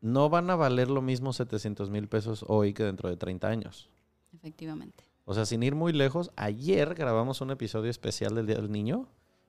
[0.00, 3.88] No van a valer lo mismo 700 mil pesos hoy que dentro de 30 años.
[4.32, 5.02] Efectivamente.
[5.24, 9.08] O sea, sin ir muy lejos, ayer grabamos un episodio especial del Día del Niño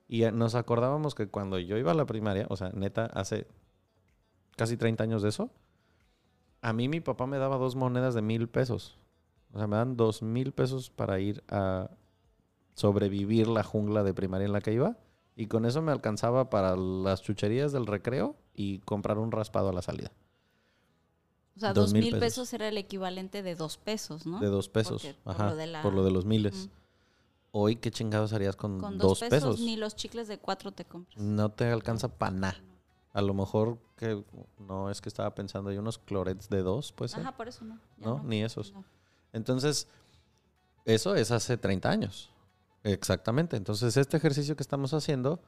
[0.10, 3.48] y eh, nos acordábamos que cuando yo iba a la primaria, o sea, neta, hace
[4.58, 5.50] casi 30 años de eso,
[6.62, 8.98] a mí mi papá me daba dos monedas de mil pesos.
[9.54, 11.90] O sea, me dan dos mil pesos para ir a
[12.76, 14.98] sobrevivir la jungla de primaria en la que iba.
[15.36, 19.74] Y con eso me alcanzaba para las chucherías del recreo y comprar un raspado a
[19.74, 20.12] la salida.
[21.56, 22.20] O sea, Dos mil pesos.
[22.20, 24.40] pesos era el equivalente de dos pesos, ¿no?
[24.40, 25.02] De dos pesos.
[25.02, 26.70] Porque por lo de la- por lo de los miles.
[27.52, 29.60] Hoy, ¿qué chingados harías con, Con dos, dos pesos, pesos?
[29.62, 31.18] ni los chicles de cuatro te compras.
[31.18, 32.58] No te alcanza para nada.
[33.12, 34.24] A lo mejor que
[34.60, 37.16] no es que estaba pensando, hay unos clorets de dos, pues.
[37.16, 37.80] Ajá, por eso no.
[37.98, 38.22] ¿No?
[38.24, 38.72] Ni esos.
[38.74, 38.86] no.
[39.34, 39.88] Entonces,
[40.86, 42.32] eso es hace 30 años.
[42.84, 43.58] Exactamente.
[43.58, 45.42] Entonces, este ejercicio que estamos haciendo,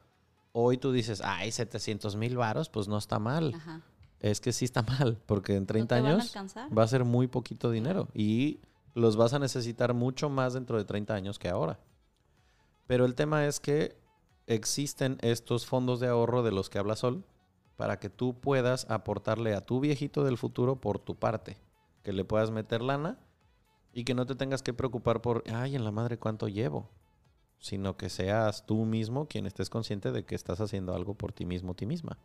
[0.52, 3.54] hoy tú dices, ay, 700 mil varos, pues no está mal.
[3.54, 3.80] Ajá.
[4.20, 6.34] Es que sí está mal, porque en 30 te van a años
[6.76, 8.60] va a ser muy poquito dinero y
[8.94, 11.78] los vas a necesitar mucho más dentro de 30 años que ahora.
[12.86, 13.96] Pero el tema es que
[14.46, 17.24] existen estos fondos de ahorro de los que habla Sol
[17.76, 21.56] para que tú puedas aportarle a tu viejito del futuro por tu parte,
[22.02, 23.18] que le puedas meter lana
[23.92, 26.88] y que no te tengas que preocupar por, ay, en la madre cuánto llevo,
[27.58, 31.44] sino que seas tú mismo quien estés consciente de que estás haciendo algo por ti
[31.44, 32.18] mismo, ti misma.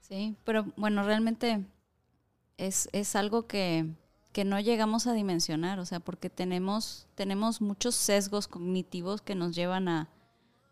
[0.00, 1.64] Sí, pero bueno, realmente
[2.56, 3.86] es, es algo que,
[4.38, 9.52] que no llegamos a dimensionar, o sea, porque tenemos, tenemos muchos sesgos cognitivos que nos
[9.52, 10.08] llevan a,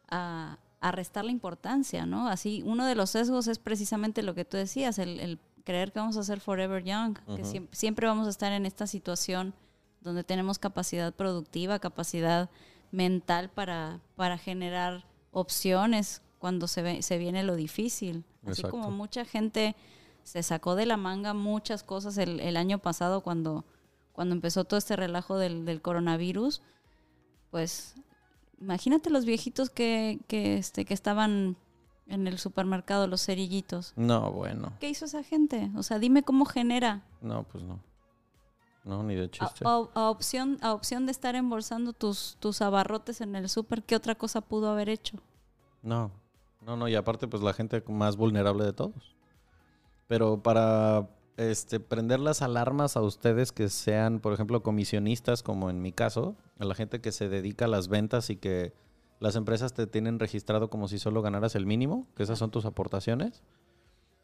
[0.09, 2.29] a, a restar la importancia, ¿no?
[2.29, 5.99] Así, uno de los sesgos es precisamente lo que tú decías, el, el creer que
[5.99, 9.53] vamos a ser forever young, que siempre, siempre vamos a estar en esta situación
[10.01, 12.49] donde tenemos capacidad productiva, capacidad
[12.93, 18.23] mental para, para generar opciones cuando se, ve, se viene lo difícil.
[18.43, 18.71] Así Exacto.
[18.71, 19.75] como mucha gente
[20.27, 23.65] se sacó de la manga muchas cosas el, el año pasado cuando,
[24.13, 26.63] cuando empezó todo este relajo del, del coronavirus,
[27.51, 27.95] pues
[28.61, 31.57] imagínate los viejitos que, que, este, que estaban
[32.09, 33.93] en el supermercado, los cerillitos.
[33.97, 35.71] No, bueno, ¿Qué hizo esa gente?
[35.77, 37.03] O sea, dime cómo genera.
[37.21, 37.79] no, pues no.
[38.85, 39.65] No, ni de A, chiste.
[39.65, 43.97] a- a opción, a opción de estar embolsando tus, tus abarrotes en el súper, ¿qué
[43.97, 45.17] otra cosa pudo haber hecho?
[45.83, 46.13] No,
[46.65, 49.16] no, no, y aparte, pues la gente más vulnerable de todos.
[50.07, 55.83] Pero para este, prender las alarmas a ustedes que sean, por ejemplo, comisionistas, como en
[55.83, 58.73] mi caso, a la gente que se dedica a las ventas y que
[59.21, 62.65] las empresas te tienen registrado como si solo ganaras el mínimo, que esas son tus
[62.65, 63.43] aportaciones.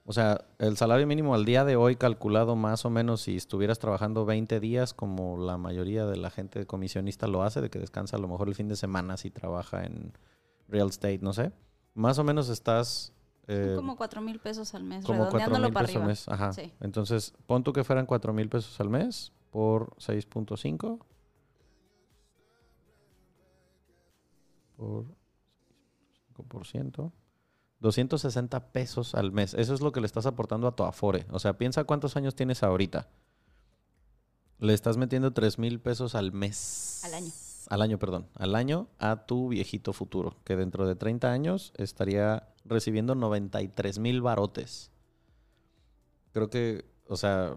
[0.05, 3.79] O sea, el salario mínimo al día de hoy calculado más o menos si estuvieras
[3.79, 8.17] trabajando 20 días, como la mayoría de la gente comisionista lo hace, de que descansa
[8.17, 10.13] a lo mejor el fin de semana si trabaja en
[10.69, 11.53] real estate, no sé.
[11.95, 13.13] Más o menos estás...
[13.49, 16.09] eh, Son como cuatro mil pesos al mes, como redondeándolo para pesos al arriba.
[16.09, 16.29] mes.
[16.29, 16.53] Ajá.
[16.53, 16.73] Sí.
[16.81, 20.99] Entonces, pon tú que fueran cuatro mil pesos al mes por 6.5.
[24.77, 25.07] Por
[26.37, 27.13] 5%.
[27.81, 29.55] 260 pesos al mes.
[29.55, 31.27] Eso es lo que le estás aportando a tu Afore.
[31.31, 33.09] O sea, piensa cuántos años tienes ahorita.
[34.59, 37.03] Le estás metiendo 3 mil pesos al mes.
[37.05, 37.31] Al año.
[37.69, 38.29] Al año, perdón.
[38.35, 40.37] Al año a tu viejito futuro.
[40.45, 44.91] Que dentro de 30 años estaría recibiendo 93 mil barotes.
[46.33, 47.55] Creo que, o sea,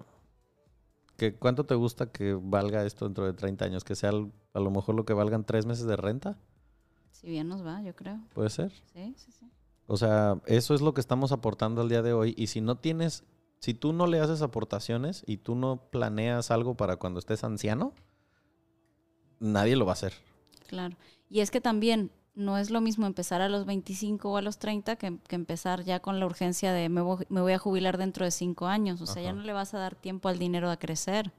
[1.18, 3.84] que ¿cuánto te gusta que valga esto dentro de 30 años?
[3.84, 6.38] Que sea a lo mejor lo que valgan tres meses de renta.
[7.12, 8.20] Si bien nos va, yo creo.
[8.34, 8.72] ¿Puede ser?
[8.94, 9.50] Sí, sí, sí.
[9.88, 12.34] O sea, eso es lo que estamos aportando al día de hoy.
[12.38, 13.24] Y si no tienes,
[13.60, 17.94] si tú no le haces aportaciones y tú no planeas algo para cuando estés anciano,
[19.46, 20.14] nadie lo va a hacer.
[20.68, 20.96] Claro.
[21.30, 24.58] Y es que también no es lo mismo empezar a los 25 o a los
[24.60, 27.98] 30 que, que empezar ya con la urgencia de me voy, me voy a jubilar
[27.98, 29.02] dentro de cinco años.
[29.02, 31.32] O sea, ya no le vas a dar tiempo al dinero a crecer.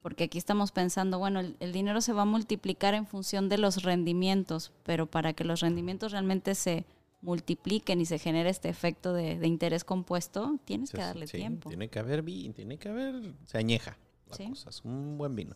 [0.00, 3.58] Porque aquí estamos pensando, bueno, el, el dinero se va a multiplicar en función de
[3.58, 6.84] los rendimientos, pero para que los rendimientos realmente se
[7.20, 11.68] multipliquen y se genere este efecto de, de interés compuesto, tienes que darle Sí, tiempo.
[11.68, 13.96] Tiene que haber vino, tiene que haber, se añeja
[14.28, 14.48] la Sí.
[14.48, 15.54] cosa, es un buen vino.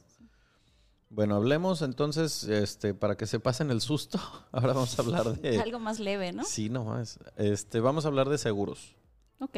[1.08, 4.18] Bueno, hablemos entonces, este, para que se pasen el susto,
[4.52, 5.58] ahora vamos a hablar de...
[5.62, 6.44] Algo más leve, ¿no?
[6.44, 7.18] Sí, no más.
[7.36, 8.96] Este, vamos a hablar de seguros.
[9.40, 9.56] Ok.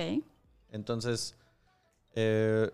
[0.70, 1.37] Entonces,
[2.14, 2.70] eh,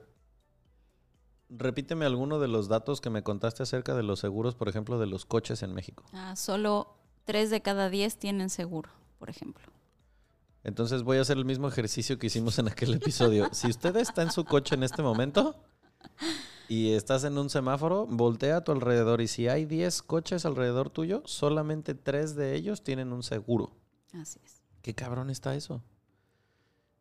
[1.48, 5.06] repíteme alguno de los datos que me contaste acerca de los seguros, por ejemplo, de
[5.06, 6.04] los coches en México.
[6.12, 9.64] Ah, solo 3 de cada 10 tienen seguro, por ejemplo.
[10.64, 13.48] Entonces voy a hacer el mismo ejercicio que hicimos en aquel episodio.
[13.52, 15.54] Si usted está en su coche en este momento
[16.68, 20.90] y estás en un semáforo, voltea a tu alrededor y si hay 10 coches alrededor
[20.90, 23.72] tuyo, solamente 3 de ellos tienen un seguro.
[24.12, 24.62] Así es.
[24.82, 25.82] ¿Qué cabrón está eso?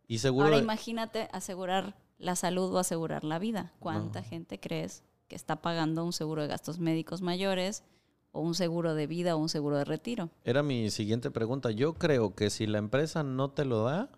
[0.08, 0.46] Y seguro...
[0.46, 3.74] Ahora de- imagínate asegurar la salud o asegurar la vida.
[3.80, 4.28] ¿Cuánta No.
[4.28, 7.84] gente crees que está pagando un seguro de gastos médicos mayores
[8.32, 10.30] o un seguro de vida o un seguro de retiro?
[10.44, 11.72] Era mi siguiente pregunta.
[11.72, 14.10] Yo creo que si la empresa no te lo da,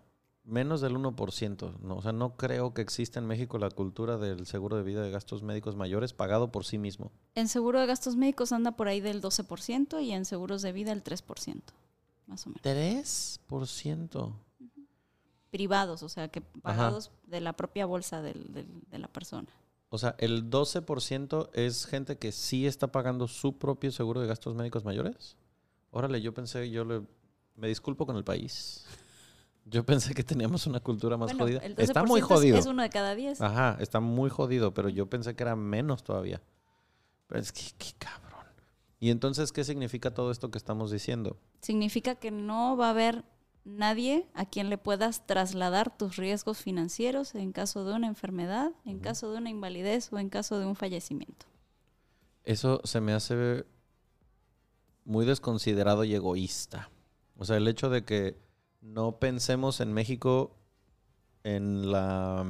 [0.46, 1.78] menos del 1%.
[1.80, 5.02] No, o sea, no creo que exista en México la cultura del seguro de vida
[5.02, 7.10] de gastos médicos mayores pagado por sí mismo.
[7.34, 10.92] En seguro de gastos médicos anda por ahí del 12% y en seguros de vida
[10.92, 11.62] el 3%,
[12.26, 12.62] más o menos.
[12.62, 14.32] 3%.
[15.50, 19.48] Privados, o sea, que pagados de la propia bolsa del- del- de la persona.
[19.88, 24.26] O O sea, el 12% es gente que sí está pagando su propio seguro de
[24.26, 25.36] gastos médicos mayores.
[25.92, 27.02] Órale, yo pensé, yo le,
[27.54, 28.84] me disculpo con el país.
[29.68, 31.58] Yo pensé que teníamos una cultura más Bueno, jodida.
[31.58, 32.56] el Está 12% muy jodido.
[32.56, 33.40] Es, uno de cada diez.
[33.40, 36.40] Ajá, está muy jodido, pero yo pensé que era menos todavía.
[37.26, 38.46] Pero es que, qué cabrón.
[39.00, 41.36] Y entonces, ¿qué significa todo esto que estamos diciendo?
[41.60, 43.24] Significa que no va a haber
[43.64, 49.00] nadie a quien le puedas trasladar tus riesgos financieros en caso de una enfermedad, en
[49.00, 51.46] caso de una invalidez o en caso de un fallecimiento.
[52.44, 53.66] Eso se me hace
[55.04, 56.90] muy desconsiderado y egoísta.
[57.36, 58.45] O sea, el hecho de que
[58.86, 60.56] no pensemos en México
[61.44, 62.44] en la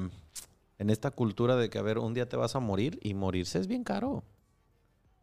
[0.78, 3.58] en esta cultura de que a ver, un día te vas a morir y morirse
[3.58, 4.24] es bien caro.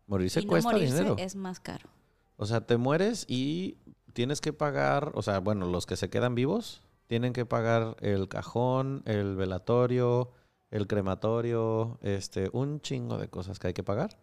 [0.08, 1.16] Morirse y no cuesta morirse dinero.
[1.20, 1.90] es más caro.
[2.38, 3.78] O sea, te mueres y
[4.14, 8.28] tienes que pagar, o sea, bueno, los que se quedan vivos tienen que pagar el
[8.28, 10.32] cajón, el velatorio,
[10.72, 14.18] el crematorio, este, un chingo de cosas que hay que pagar.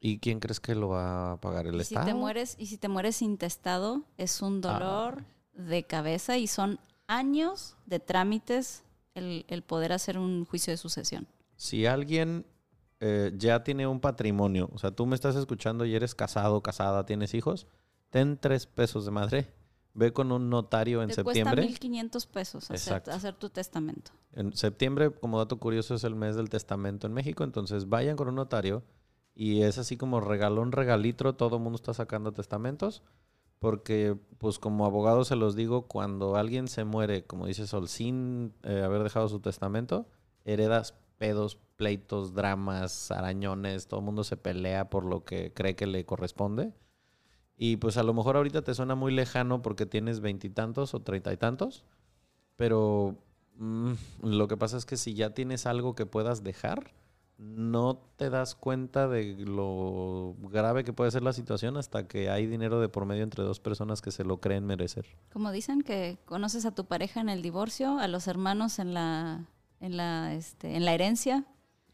[0.00, 2.06] ¿Y quién crees que lo va a pagar el Y si Estado?
[2.06, 5.24] te mueres y si te mueres intestado es un dolor
[5.60, 8.82] de cabeza y son años de trámites
[9.14, 11.26] el, el poder hacer un juicio de sucesión.
[11.56, 12.46] Si alguien
[13.00, 17.06] eh, ya tiene un patrimonio, o sea, tú me estás escuchando y eres casado, casada,
[17.06, 17.66] tienes hijos,
[18.10, 19.54] ten tres pesos de madre.
[19.92, 21.66] Ve con un notario en te septiembre.
[21.66, 24.12] cuesta 1.500 pesos hacer, hacer tu testamento.
[24.32, 27.42] En septiembre, como dato curioso, es el mes del testamento en México.
[27.42, 28.84] Entonces vayan con un notario
[29.34, 31.34] y es así como regalón, regalitro.
[31.34, 33.02] Todo el mundo está sacando testamentos.
[33.60, 38.54] Porque, pues como abogado se los digo, cuando alguien se muere, como dice Sol, sin
[38.64, 40.08] eh, haber dejado su testamento,
[40.44, 43.86] heredas pedos, pleitos, dramas, arañones.
[43.86, 46.72] Todo el mundo se pelea por lo que cree que le corresponde.
[47.58, 51.30] Y pues a lo mejor ahorita te suena muy lejano porque tienes veintitantos o treinta
[51.30, 51.84] y tantos.
[52.56, 53.18] Pero
[53.56, 53.92] mm,
[54.22, 56.94] lo que pasa es que si ya tienes algo que puedas dejar,
[57.42, 62.46] no te das cuenta de lo grave que puede ser la situación hasta que hay
[62.46, 65.06] dinero de por medio entre dos personas que se lo creen merecer.
[65.32, 69.46] Como dicen que conoces a tu pareja en el divorcio, a los hermanos en la
[69.80, 71.46] en la este, en la herencia.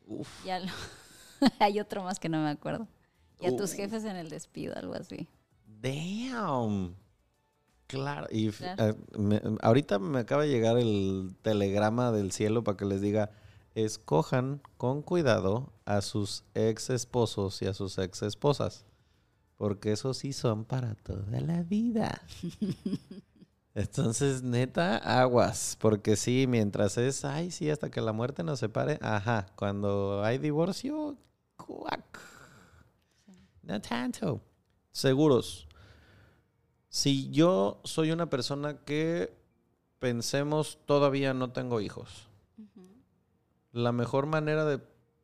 [0.08, 0.28] Uf.
[0.44, 0.66] Y a lo-
[1.60, 2.88] hay otro más que no me acuerdo.
[3.40, 5.28] Y a tus jefes en el despido, algo así.
[5.66, 6.94] Damn.
[7.86, 8.26] Claro.
[8.30, 8.96] Y Claro.
[9.16, 13.30] me- ahorita me acaba de llegar el telegrama del cielo para que les diga,
[13.76, 18.86] escojan con cuidado a sus ex esposos y a sus ex esposas.
[19.56, 22.22] Porque esos sí son para toda la vida.
[23.74, 25.76] Entonces, neta, aguas.
[25.78, 29.46] Porque sí, mientras es, ay, sí, hasta que la muerte nos separe, ajá.
[29.56, 31.16] Cuando hay divorcio,
[31.56, 32.18] cuac.
[33.62, 34.40] No tanto.
[34.90, 35.68] Seguros.
[36.88, 39.36] Si yo soy una persona que
[39.98, 42.25] pensemos todavía no tengo hijos,
[43.76, 44.80] la mejor manera de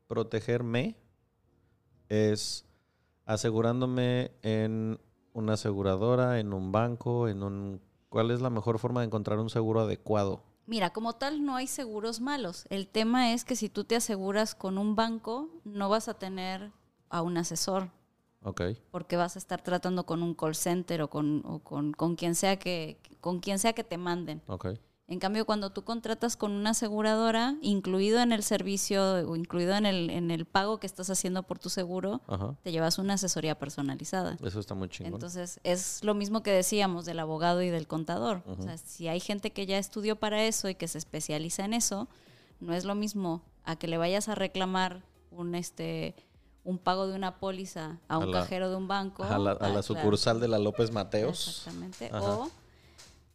[0.08, 0.94] protegerme
[2.10, 2.66] es
[3.24, 5.00] asegurándome en
[5.32, 7.80] una aseguradora, en un banco, en un...
[8.10, 10.42] ¿Cuál es la mejor forma de encontrar un seguro adecuado?
[10.66, 12.66] Mira, como tal no hay seguros malos.
[12.68, 16.72] El tema es que si tú te aseguras con un banco, no vas a tener
[17.08, 17.88] a un asesor,
[18.42, 18.60] Ok.
[18.90, 22.34] porque vas a estar tratando con un call center o con, o con, con quien
[22.34, 24.42] sea que con quien sea que te manden.
[25.08, 29.84] En cambio, cuando tú contratas con una aseguradora, incluido en el servicio o incluido en
[29.84, 32.54] el, en el pago que estás haciendo por tu seguro, Ajá.
[32.62, 34.38] te llevas una asesoría personalizada.
[34.42, 35.14] Eso está muy chingón.
[35.14, 38.42] Entonces, es lo mismo que decíamos del abogado y del contador.
[38.46, 41.74] O sea, si hay gente que ya estudió para eso y que se especializa en
[41.74, 42.08] eso,
[42.60, 46.14] no es lo mismo a que le vayas a reclamar un este
[46.64, 49.24] un pago de una póliza a un la- cajero de un banco.
[49.24, 51.48] a la, a Ah, la sucursal de la López Mateos.
[51.48, 52.06] Exactamente.
[52.12, 52.20] Ajá.
[52.36, 52.50] O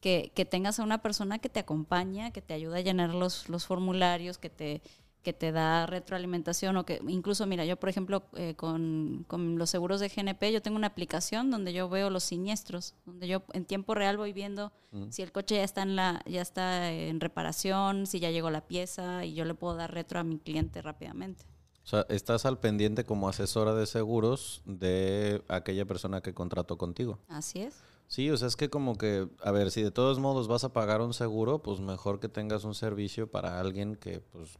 [0.08, 3.50] que, que tengas a una persona que te acompaña, que te ayuda a llenar los,
[3.50, 4.82] los formularios, que te,
[5.22, 9.70] que te da retroalimentación o que incluso, mira, yo por ejemplo eh, con, con los
[9.70, 13.66] seguros de GNP, yo tengo una aplicación donde yo veo los siniestros, donde yo en
[13.66, 14.72] tiempo real voy viendo
[15.10, 18.66] si el coche ya está en la, ya está en reparación, si ya llegó la
[18.66, 21.44] pieza y yo le puedo dar retro a mi cliente rápidamente.
[21.84, 27.20] O sea, estás al pendiente como asesora de seguros de aquella persona que contrató contigo.
[27.28, 27.76] Así es.
[28.08, 30.74] Sí, o sea, es que como que, a ver, si de todos modos vas a
[30.74, 34.58] pagar un seguro, pues mejor que tengas un servicio para alguien que, pues,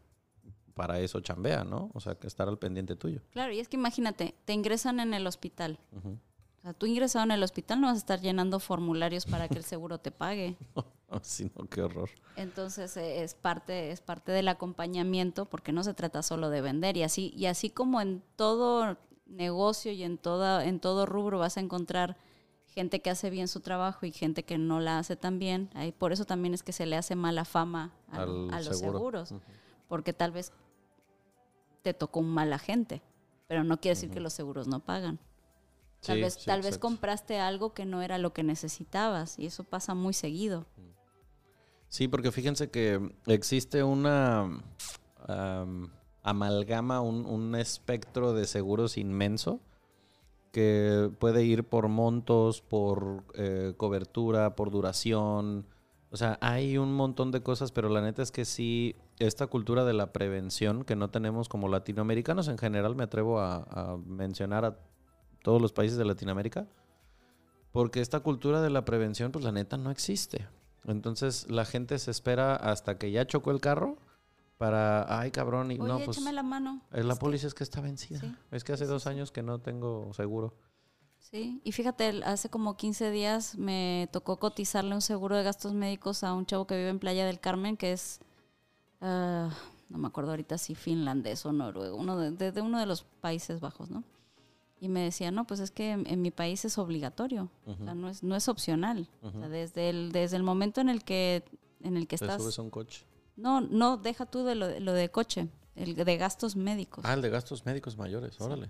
[0.74, 1.90] para eso chambea, ¿no?
[1.94, 3.22] O sea, que estar al pendiente tuyo.
[3.32, 5.80] Claro, y es que imagínate, te ingresan en el hospital.
[5.94, 9.58] O sea, tú ingresado en el hospital no vas a estar llenando formularios para que
[9.58, 10.56] el seguro te pague.
[11.22, 12.10] Sí, no, qué horror.
[12.36, 16.98] Entonces eh, es parte, es parte del acompañamiento porque no se trata solo de vender.
[16.98, 21.56] Y así, y así como en todo negocio y en toda, en todo rubro vas
[21.56, 22.18] a encontrar
[22.78, 25.72] gente que hace bien su trabajo y gente que no la hace tan bien.
[25.74, 28.78] Ahí, por eso también es que se le hace mala fama a, Al a los
[28.78, 29.26] seguro.
[29.26, 29.34] seguros.
[29.88, 30.52] Porque tal vez
[31.82, 33.02] te tocó un mal agente,
[33.48, 35.18] pero no quiere decir que los seguros no pagan.
[36.06, 39.48] Tal Sí, vez, sí, tal vez compraste algo que no era lo que necesitabas y
[39.48, 40.68] eso pasa muy seguido.
[41.90, 44.62] Sí, porque fíjense que existe una
[45.28, 45.90] am,
[46.22, 49.62] amalgama, un, un espectro de seguros inmenso
[50.52, 55.66] que puede ir por montos, por eh, cobertura, por duración.
[56.10, 59.86] O sea, hay un montón de cosas, pero la neta es que sí, esta cultura
[59.86, 64.66] de la prevención que no tenemos como latinoamericanos en general, me atrevo a, a mencionar
[64.66, 64.78] a
[65.44, 66.68] todos los países de Latinoamérica,
[67.72, 70.48] porque esta cultura de la prevención, pues la neta no existe.
[70.86, 73.98] Entonces la gente se espera hasta que ya chocó el carro
[74.58, 76.82] para, ay cabrón, y Oye, no, pues échame la mano.
[76.92, 78.20] eh, la Es que- póliza es que está vencida.
[78.20, 79.10] sí, es que hace sí, dos sí.
[79.10, 80.56] años que no tengo seguro.
[81.20, 86.24] Sí, y fíjate, hace como 15 días me tocó cotizarle un seguro de gastos médicos
[86.24, 88.20] a un chavo que vive en Playa del Carmen, que es,
[89.02, 89.50] ah,
[89.90, 93.04] no me acuerdo ahorita si finlandés o noruego, uno de, de- de uno de los
[93.04, 94.04] Países Bajos, ¿no?
[94.80, 97.96] Y me decía, no, pues es que en, en mi país es obligatorio, o sea,
[97.96, 99.10] no es, no es opcional.
[99.24, 101.44] O sea, desde, el, desde el momento en el que,
[101.82, 102.42] en el que Te estás...
[102.42, 103.04] subes a un coche.
[103.38, 107.06] No, no, deja tú de lo, de- lo de coche, el de gastos médicos.
[107.08, 108.70] Ah, el de gastos médicos mayores, órale.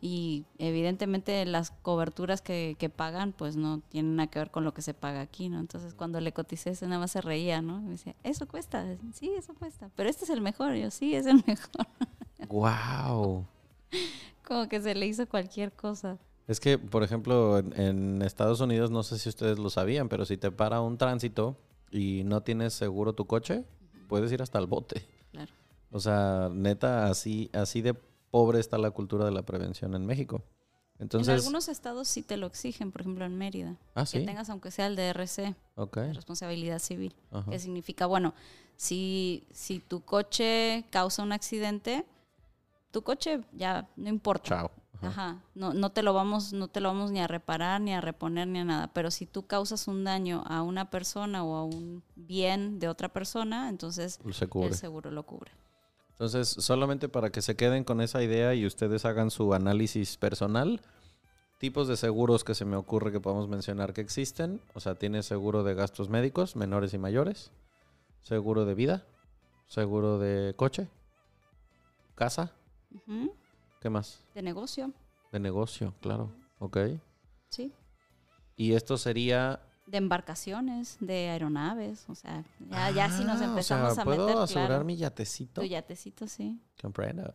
[0.00, 4.74] Y evidentemente las coberturas que, que pagan, pues no tienen nada que ver con lo
[4.74, 5.58] que se paga aquí, ¿no?
[5.58, 7.78] Entonces cuando le coticé, ese nada más se reía, ¿no?
[7.78, 8.84] Y me decía, eso cuesta,
[9.14, 11.86] sí, eso cuesta, pero este es el mejor, Y yo sí, es el mejor.
[12.48, 13.46] ¡Wow!
[14.46, 16.18] Como que se le hizo cualquier cosa.
[16.48, 20.26] Es que, por ejemplo, en, en Estados Unidos, no sé si ustedes lo sabían, pero
[20.26, 21.56] si te para un tránsito
[21.90, 23.64] y no tienes seguro tu coche,
[24.14, 25.04] puedes ir hasta el bote.
[25.32, 25.52] Claro.
[25.90, 30.42] O sea, neta, así, así de pobre está la cultura de la prevención en México.
[30.98, 33.76] Entonces, en algunos estados sí te lo exigen, por ejemplo en Mérida.
[33.94, 35.96] ah, Que sí, tengas aunque sea el DRC, ok.
[35.98, 37.14] de responsabilidad civil.
[37.32, 37.50] ajá.
[37.50, 38.32] Que significa, bueno,
[38.76, 42.04] si, si tu coche causa un accidente,
[42.92, 44.44] tu coche ya no importa.
[44.48, 44.70] Chao.
[44.98, 45.06] Ajá.
[45.08, 48.00] Ajá, no, no te lo vamos, no te lo vamos ni a reparar, ni a
[48.00, 48.90] reponer, ni a nada.
[48.94, 53.08] Pero si tú causas un daño a una persona o a un bien de otra
[53.12, 54.68] persona, entonces Se cubre.
[54.68, 55.52] el seguro lo cubre.
[56.12, 60.80] Entonces, solamente para que se queden con esa idea y ustedes hagan su análisis personal,
[61.58, 64.60] tipos de seguros que se me ocurre que podemos mencionar que existen.
[64.74, 67.50] O sea, tienes seguro de gastos médicos, menores y mayores,
[68.22, 69.04] seguro de vida,
[69.66, 70.88] seguro de coche,
[72.14, 72.52] casa,
[73.84, 74.18] ¿qué más?
[74.34, 74.90] De negocio,
[75.30, 76.32] De negocio, claro.
[76.58, 76.78] Ok.
[77.50, 77.70] sí.
[78.56, 79.60] Y esto sería...
[79.86, 84.06] De embarcaciones, de aeronaves, o sea, ya, ya si nos Ah, empezamos o sea, a
[84.06, 85.60] ¿puedo meter, asegurar claro, mi yatecito?
[85.60, 86.58] tu yatecito, sí.
[86.80, 87.24] Comprendo.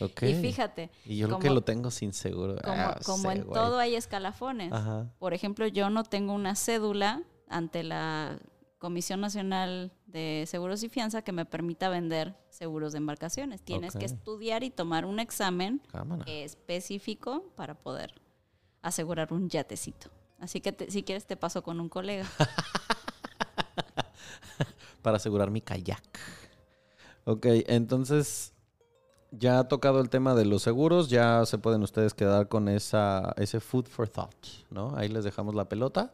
[0.00, 0.22] ok.
[0.24, 2.56] Y fíjate, Y yo lo que como- lo tengo sin seguro.
[2.64, 4.72] como, Ah, como en todo hay escalafones.
[4.72, 5.06] Ajá.
[5.20, 8.40] Por ejemplo, yo no tengo una cédula ante la
[8.78, 13.60] Comisión Nacional de Seguros y Fianza que me permita vender seguros de embarcaciones.
[13.62, 16.24] Tienes que estudiar y tomar un examen Cámara.
[16.26, 18.14] específico para poder
[18.82, 20.10] asegurar un yatecito.
[20.38, 22.24] Así que te- si quieres te paso con un colega.
[25.02, 26.02] Para asegurar mi kayak.
[27.24, 28.52] Ok, entonces
[29.30, 33.32] ya ha tocado el tema de los seguros, ya se pueden ustedes quedar con esa,
[33.36, 34.34] ese food for thought,
[34.70, 34.94] ¿no?
[34.96, 36.12] Ahí les dejamos la pelota.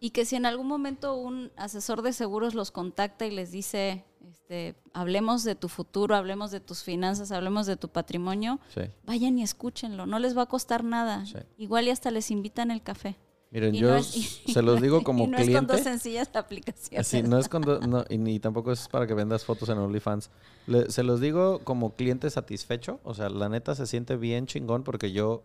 [0.00, 4.04] Y que si en algún momento un asesor de seguros los contacta y les dice,
[4.30, 8.82] este, hablemos de tu futuro, hablemos de tus finanzas, hablemos de tu patrimonio, Sí.
[9.04, 11.24] vayan y escúchenlo, no les va a costar nada.
[11.24, 11.38] Sí.
[11.56, 13.16] Igual y hasta les invitan el café.
[13.52, 14.22] Miren, Y yo no es- y-
[14.52, 15.90] se los digo como y no es con dos cliente.
[15.90, 17.06] sencillas aplicaciones.
[17.06, 19.78] Sí, no es con do- no, y ni tampoco es para que vendas fotos en
[19.78, 20.30] OnlyFans.
[20.66, 23.00] Le- se los digo como cliente satisfecho.
[23.04, 25.42] O sea, la neta se siente bien chingón porque yo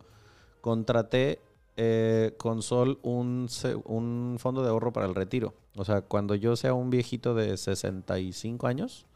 [0.60, 1.40] contraté
[1.76, 3.48] eh, con Sol un,
[3.84, 5.54] un fondo de ahorro para el retiro.
[5.76, 9.06] O sea, cuando yo sea un viejito de 65 años,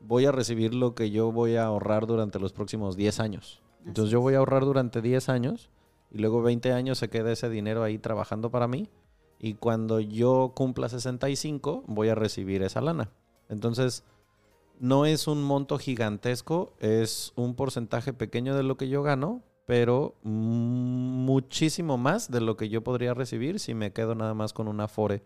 [0.00, 3.62] voy a recibir lo que yo voy a ahorrar durante los próximos 10 años.
[3.86, 5.70] Entonces yo voy a ahorrar durante 10 años
[6.10, 8.88] y luego 20 años se queda ese dinero ahí trabajando para mí.
[9.38, 13.10] Y cuando yo cumpla 65, voy a recibir esa lana.
[13.48, 14.04] Entonces,
[14.78, 20.16] no es un monto gigantesco, es un porcentaje pequeño de lo que yo gano, pero
[20.24, 24.80] muchísimo más de lo que yo podría recibir si me quedo nada más con un
[24.80, 25.22] afore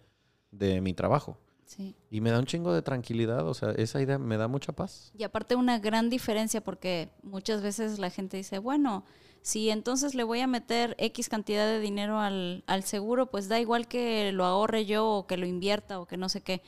[0.51, 1.39] de mi trabajo.
[1.65, 1.97] Sí.
[2.11, 5.13] Y me da un chingo de tranquilidad, o sea, esa idea me da mucha paz.
[5.17, 9.07] Y aparte una gran diferencia porque muchas veces la gente dice, bueno,
[9.41, 13.59] si entonces le voy a meter X cantidad de dinero al, al seguro, pues da
[13.61, 16.61] igual que lo ahorre yo o que lo invierta o que no sé qué.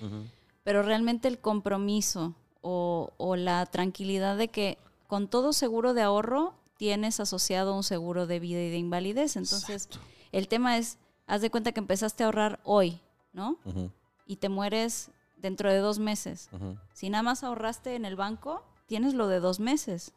[0.62, 6.54] Pero realmente el compromiso o, o la tranquilidad de que con todo seguro de ahorro
[6.76, 9.36] tienes asociado un seguro de vida y de invalidez.
[9.36, 9.88] Entonces,
[10.32, 13.00] el tema es, haz de cuenta que empezaste a ahorrar hoy,
[13.32, 13.58] ¿no?
[14.26, 16.50] Y te mueres dentro de dos meses.
[16.92, 20.12] Si nada más ahorraste en el banco, tienes lo de dos meses.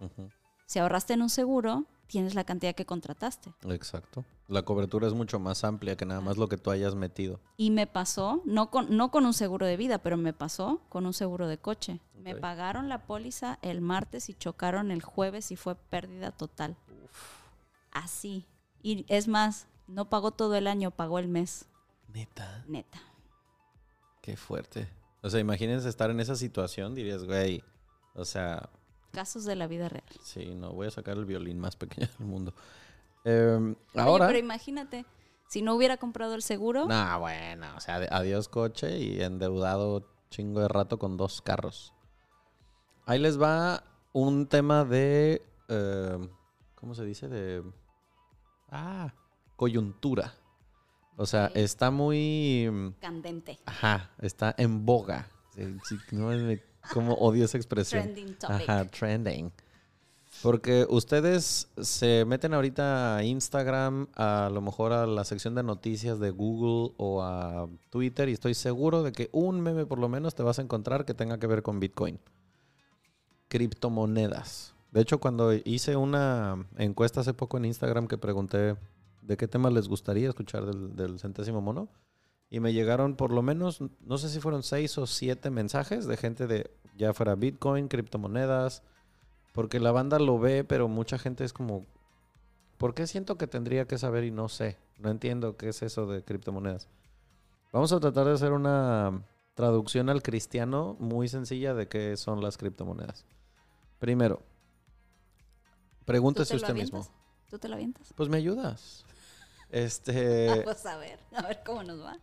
[0.66, 3.54] Si ahorraste en un seguro, tienes la cantidad que contrataste.
[3.70, 4.26] Exacto.
[4.48, 7.40] La cobertura es mucho más amplia que nada más lo que tú hayas metido.
[7.56, 11.06] Y me pasó, no con, no con un seguro de vida, pero me pasó con
[11.06, 12.02] un seguro de coche.
[12.16, 16.76] Me pagaron la póliza el martes y chocaron el jueves y fue pérdida total.
[17.92, 18.46] Así.
[18.82, 21.68] Y es más, no pagó todo el año, pagó el mes.
[22.12, 22.66] Neta.
[22.68, 23.00] Neta.
[24.22, 24.90] Qué fuerte.
[25.22, 27.64] O sea, imagínense estar en esa situación, dirías, güey,
[28.16, 28.70] o sea,
[29.12, 30.04] Casos de la vida real.
[30.22, 32.54] sí, no, voy a sacar el violín más pequeño del mundo.
[33.24, 34.28] Em, Oye, ahora...
[34.28, 35.06] pero imagínate,
[35.48, 40.60] si no hubiera comprado el seguro, No, bueno, o sea, adiós coche y endeudado chingo
[40.62, 41.94] de rato con dos carros.
[43.06, 43.84] Ahí les va
[44.14, 46.30] un tema de, eh,
[46.76, 47.28] ¿cómo se dice?
[47.28, 47.64] De,
[48.70, 49.14] ah,
[49.56, 50.34] coyuntura.
[51.18, 53.60] O sea, está muy, candente.
[53.66, 55.30] ajá, está en boga.
[56.12, 58.04] No me- como odio esa expresión.
[58.04, 58.70] Trending topic.
[58.70, 59.52] Ajá, trending.
[60.42, 66.20] Porque ustedes se meten ahorita a Instagram, a lo mejor a la sección de noticias
[66.20, 70.36] de Google o a Twitter y estoy seguro de que un meme por lo menos
[70.36, 72.20] te vas a encontrar que tenga que ver con Bitcoin.
[73.50, 74.76] Criptomonedas.
[74.92, 78.78] De hecho, cuando hice una encuesta hace poco en Instagram que pregunté
[79.22, 81.90] de qué tema les gustaría escuchar del, del centésimo mono,
[82.50, 86.18] y me llegaron por lo menos, no sé si fueron seis o siete mensajes de
[86.18, 88.84] gente de ya fuera Bitcoin, criptomonedas,
[89.54, 91.86] porque la banda lo ve, pero mucha gente es como,
[92.78, 94.78] ¿por qué siento que tendría que saber y no sé?
[95.00, 96.88] No entiendo qué es eso de criptomonedas.
[97.72, 99.24] Vamos a tratar de hacer una
[99.56, 103.26] traducción al cristiano muy sencilla de qué son las criptomonedas.
[103.98, 107.08] Primero, ¿Tú pregúntese usted mismo.
[107.50, 108.14] ¿Tú te lo avientas?
[108.16, 109.06] Pues me ayudas.
[109.72, 112.18] Este, Vamos a ver, a ver cómo nos va.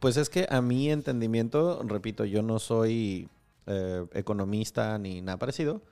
[0.00, 3.28] Pues es que a mi entendimiento, repito, yo no soy
[3.70, 5.82] eh, economista ni nada parecido,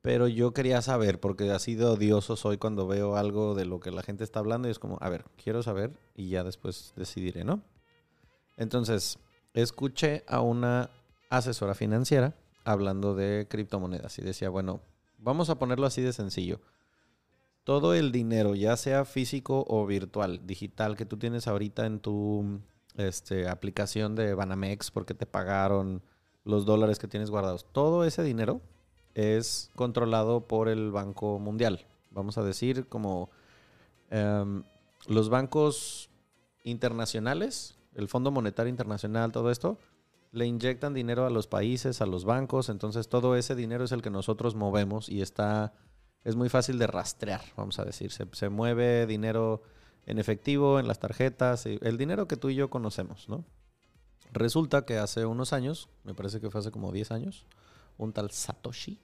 [0.00, 3.90] pero yo quería saber, porque así de odioso soy cuando veo algo de lo que
[3.90, 7.44] la gente está hablando y es como, a ver, quiero saber y ya después decidiré,
[7.44, 7.62] ¿no?
[8.56, 9.18] Entonces,
[9.52, 10.88] escuché a una
[11.28, 12.34] asesora financiera
[12.64, 14.80] hablando de criptomonedas y decía, bueno,
[15.18, 16.62] vamos a ponerlo así de sencillo.
[17.64, 22.60] Todo el dinero, ya sea físico o virtual, digital, que tú tienes ahorita en tu
[22.96, 26.02] este, aplicación de Banamex porque te pagaron
[26.44, 28.60] los dólares que tienes guardados, todo ese dinero
[29.14, 31.86] es controlado por el Banco Mundial.
[32.10, 33.30] Vamos a decir como
[34.10, 34.62] em,
[35.06, 36.10] los bancos
[36.62, 39.78] internacionales, el Fondo Monetario Internacional, todo esto,
[40.32, 44.02] le inyectan dinero a los países, a los bancos, entonces todo ese dinero es el
[44.02, 45.72] que nosotros movemos y está,
[46.24, 48.10] es muy fácil de rastrear, vamos a decir.
[48.10, 49.62] Se, se mueve dinero
[50.06, 53.44] en efectivo, en las tarjetas, el dinero que tú y yo conocemos, ¿no?
[54.32, 57.46] Resulta que hace unos años, me parece que fue hace como 10 años,
[57.98, 59.00] un tal Satoshi,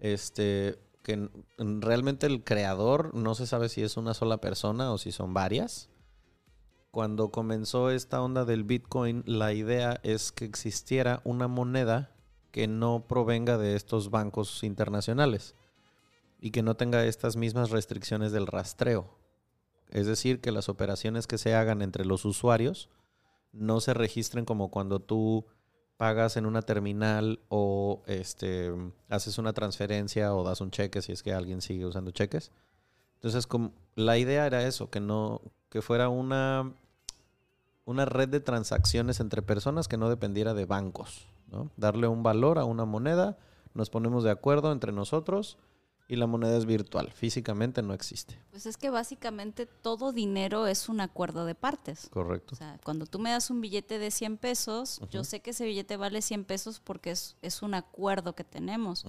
[0.00, 1.28] este, que
[1.58, 5.88] realmente el creador no se sabe si es una sola persona o si son varias.
[6.90, 12.14] Cuando comenzó esta onda del Bitcoin, la idea es que existiera una moneda
[12.50, 15.54] que no provenga de estos bancos internacionales
[16.40, 19.18] y que no tenga estas mismas restricciones del rastreo.
[19.90, 22.88] Es decir, que las operaciones que se hagan entre los usuarios
[23.52, 25.46] no se registren como cuando tú
[25.96, 28.72] pagas en una terminal o este
[29.08, 32.52] haces una transferencia o das un cheque si es que alguien sigue usando cheques.
[33.16, 35.40] Entonces, como, la idea era eso, que no
[35.70, 36.72] que fuera una
[37.84, 41.70] una red de transacciones entre personas que no dependiera de bancos, ¿no?
[41.76, 43.38] Darle un valor a una moneda,
[43.74, 45.58] nos ponemos de acuerdo entre nosotros
[46.10, 48.40] y la moneda es virtual, físicamente no existe.
[48.50, 52.08] Pues es que básicamente todo dinero es un acuerdo de partes.
[52.10, 52.54] Correcto.
[52.54, 55.66] O sea, cuando tú me das un billete de 100 pesos, yo sé que ese
[55.66, 59.04] billete vale 100 pesos porque es, es un acuerdo que tenemos.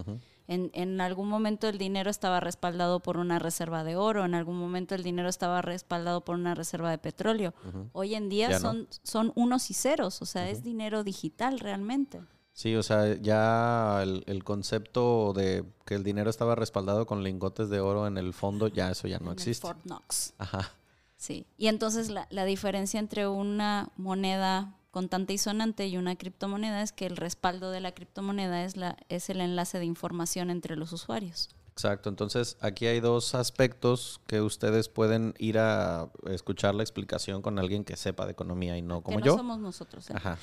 [0.48, 4.58] En, en algún momento el dinero estaba respaldado por una reserva de oro, en algún
[4.60, 7.54] momento el dinero estaba respaldado por una reserva de petróleo.
[7.94, 8.72] Hoy en día Ya no.
[8.72, 12.20] son, son unos y ceros, o sea, es dinero digital realmente.
[12.60, 17.70] Sí, o sea, ya el, el concepto de que el dinero estaba respaldado con lingotes
[17.70, 19.66] de oro en el fondo, ya eso ya no En el existe.
[19.66, 20.34] Fort Knox.
[20.38, 20.70] Ajá.
[21.16, 21.46] Sí.
[21.58, 26.92] Y entonces la, la diferencia entre una moneda contante y sonante y una criptomoneda es
[26.92, 30.92] que el respaldo de la criptomoneda es, la, es el enlace de información entre los
[30.92, 31.48] usuarios.
[31.80, 37.58] Exacto, entonces aquí hay dos aspectos que ustedes pueden ir a escuchar la explicación con
[37.58, 39.38] alguien que sepa de economía y no como que no yo.
[39.38, 40.10] somos nosotros.
[40.10, 40.14] ¿eh?
[40.14, 40.38] Ajá.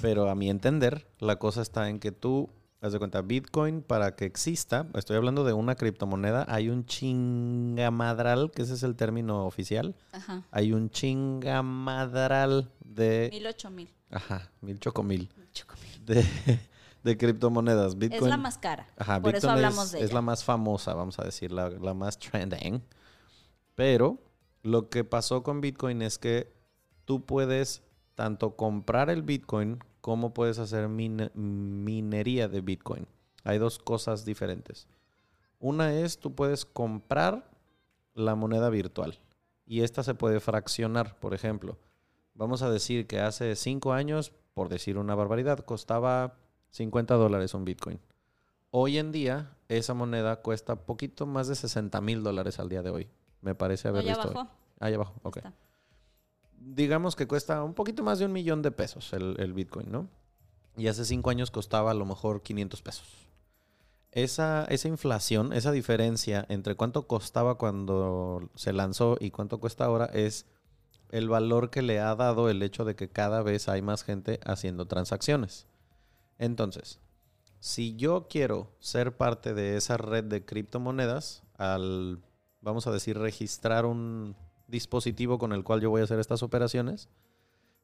[0.00, 2.48] Pero a mi entender, la cosa está en que tú,
[2.80, 8.50] haz de cuenta, Bitcoin para que exista, estoy hablando de una criptomoneda, hay un chingamadral,
[8.50, 10.44] que ese es el término oficial, Ajá.
[10.50, 13.28] hay un chingamadral de...
[13.30, 13.92] Mil ocho mil.
[14.10, 15.30] Ajá, mil chocomil.
[16.06, 16.24] de,
[17.02, 17.98] de criptomonedas.
[17.98, 18.86] Bitcoin, es la más cara.
[18.96, 21.94] Ajá, por eso hablamos es, de es la más famosa, vamos a decir, la, la
[21.94, 22.82] más trending.
[23.74, 24.18] Pero
[24.62, 26.52] lo que pasó con Bitcoin es que
[27.04, 27.82] tú puedes
[28.14, 33.06] tanto comprar el Bitcoin como puedes hacer mine- minería de Bitcoin.
[33.44, 34.86] Hay dos cosas diferentes.
[35.58, 37.50] Una es tú puedes comprar
[38.14, 39.18] la moneda virtual
[39.66, 41.18] y esta se puede fraccionar.
[41.18, 41.78] Por ejemplo,
[42.34, 46.34] vamos a decir que hace cinco años, por decir una barbaridad, costaba
[46.70, 48.00] 50 dólares un Bitcoin.
[48.70, 52.90] Hoy en día, esa moneda cuesta poquito más de 60 mil dólares al día de
[52.90, 53.08] hoy.
[53.40, 54.28] Me parece haber ya visto.
[54.28, 54.34] hoy.
[54.34, 54.50] bajó.
[54.78, 55.36] Ahí abajo, Ya ok.
[55.38, 55.52] está.
[56.58, 60.08] Digamos que cuesta un poquito más de un millón de pesos el, el Bitcoin, ¿no?
[60.76, 63.08] Y hace cinco años costaba a lo mejor 500 pesos.
[64.12, 70.06] Esa, esa inflación, esa diferencia entre cuánto costaba cuando se lanzó y cuánto cuesta ahora
[70.06, 70.46] es
[71.10, 74.40] el valor que le ha dado el hecho de que cada vez hay más gente
[74.44, 75.66] haciendo transacciones.
[76.40, 76.98] Entonces,
[77.58, 82.22] si yo quiero ser parte de esa red de criptomonedas, al,
[82.62, 84.34] vamos a decir, registrar un
[84.66, 87.10] dispositivo con el cual yo voy a hacer estas operaciones,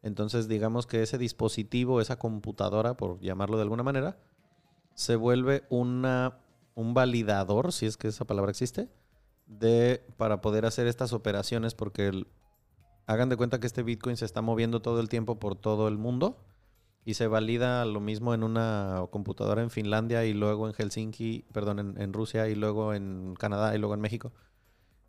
[0.00, 4.18] entonces digamos que ese dispositivo, esa computadora, por llamarlo de alguna manera,
[4.94, 6.38] se vuelve una,
[6.74, 8.88] un validador, si es que esa palabra existe,
[9.44, 12.26] de, para poder hacer estas operaciones, porque el-
[13.06, 15.98] hagan de cuenta que este Bitcoin se está moviendo todo el tiempo por todo el
[15.98, 16.38] mundo
[17.06, 21.78] y se valida lo mismo en una computadora en Finlandia y luego en Helsinki, perdón,
[21.78, 24.32] en, en Rusia y luego en Canadá y luego en México.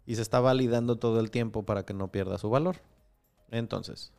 [0.05, 2.77] Y se está validando todo el tiempo para que no pierda su valor.
[3.49, 4.13] Entonces,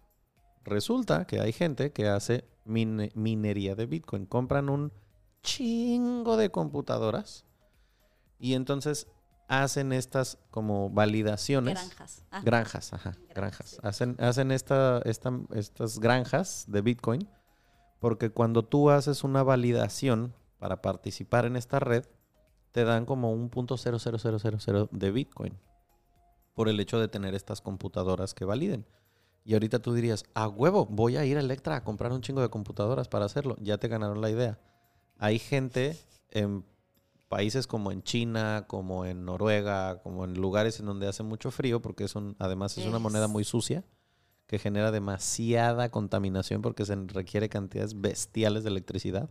[0.64, 4.26] resulta que hay gente que hace mine- minería de Bitcoin.
[4.26, 4.92] Compran un
[5.42, 7.44] chingo de computadoras
[8.40, 9.06] y entonces
[9.48, 11.74] hacen estas como validaciones.
[11.74, 12.24] Granjas.
[12.44, 13.70] Granjas, ajá, Granjas, granjas.
[13.70, 13.76] sí.
[13.82, 17.28] Hacen, hacen esta, esta- estas granjas de Bitcoin
[17.98, 22.04] porque cuando tú haces una validación para participar en esta red,
[22.72, 25.58] te dan como un punto de Bitcoin
[26.54, 28.86] por el hecho de tener estas computadoras que validen.
[29.44, 32.42] Y ahorita tú dirías, a huevo, voy a ir a Electra a comprar un chingo
[32.42, 33.56] de computadoras para hacerlo.
[33.60, 34.58] Ya te ganaron la idea.
[35.18, 35.96] Hay gente
[36.30, 36.64] en
[37.28, 41.80] países como en China, como en Noruega, como en lugares en donde hace mucho frío,
[41.80, 43.84] porque es un, además es una moneda muy sucia,
[44.48, 49.28] que genera demasiada contaminación porque se requiere cantidades bestiales de electricidad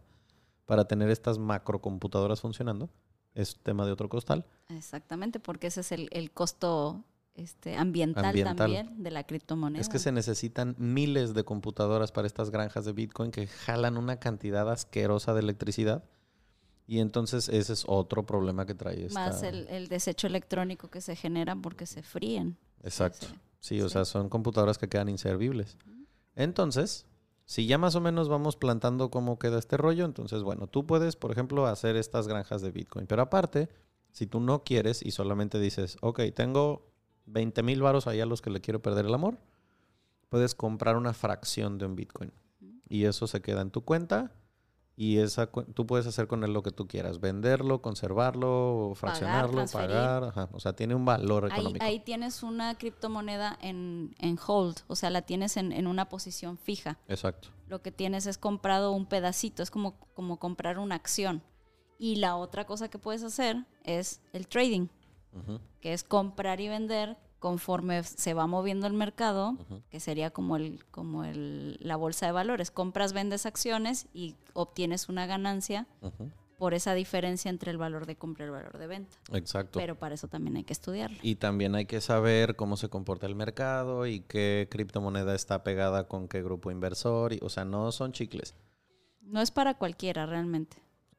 [0.65, 2.89] para tener estas macrocomputadoras funcionando.
[3.33, 4.45] Es tema de otro costal.
[4.69, 7.03] Exactamente, porque ese es el, el costo
[7.33, 8.55] este, ambiental, Ambiental.
[8.55, 9.81] también de la criptomoneda.
[9.81, 14.17] Es que se necesitan miles de computadoras para estas granjas de Bitcoin que jalan una
[14.17, 16.03] cantidad asquerosa de electricidad.
[16.85, 19.19] Y entonces ese es otro problema que trae esta...
[19.19, 22.55] Más el, el desecho electrónico que se genera porque se fríen.
[22.83, 23.25] Exacto.
[23.25, 23.46] Sí, Sí,
[23.81, 23.93] o sí.
[23.93, 25.77] sea, son computadoras que quedan inservibles.
[26.35, 27.05] Entonces,
[27.45, 31.15] si ya más o menos vamos plantando cómo queda este rollo, entonces, bueno, tú puedes,
[31.15, 33.07] por ejemplo, hacer estas granjas de Bitcoin.
[33.07, 33.69] Pero aparte,
[34.11, 36.91] si tú no quieres y solamente dices, ok, tengo
[37.25, 39.37] 20 mil varos ahí a los que le quiero perder el amor,
[40.29, 42.31] puedes comprar una fracción de un Bitcoin.
[42.89, 44.31] Y eso se queda en tu cuenta.
[44.99, 50.23] Y esa tú puedes hacer con él lo que tú quieras, venderlo, conservarlo, fraccionarlo, pagar,
[50.23, 50.49] ajá.
[50.51, 51.85] o sea, tiene un valor económico.
[51.85, 56.57] ahí tienes una criptomoneda en, en hold, o sea, la tienes en, en una posición
[56.57, 56.97] fija.
[57.07, 57.49] Exacto.
[57.67, 61.43] Lo que tienes es comprado un pedacito, es como, como comprar una acción.
[61.99, 64.87] Y la otra cosa que puedes hacer es el trading,
[65.79, 69.57] que es comprar y vender conforme se va moviendo el mercado,
[69.89, 72.71] que sería como el como el, la bolsa de valores.
[72.71, 75.87] Compras, vendes acciones y obtienes una ganancia
[76.57, 79.15] por esa diferencia entre el valor de compra y el valor de venta.
[79.33, 79.79] Exacto.
[79.79, 81.17] Pero para eso también hay que estudiarlo.
[81.21, 86.07] y también hay que saber cómo se comporta el mercado y qué criptomoneda está pegada
[86.07, 87.33] con qué grupo inversor.
[87.33, 88.55] Y, o sea, no son chicles.
[89.21, 90.77] No es para cualquiera realmente.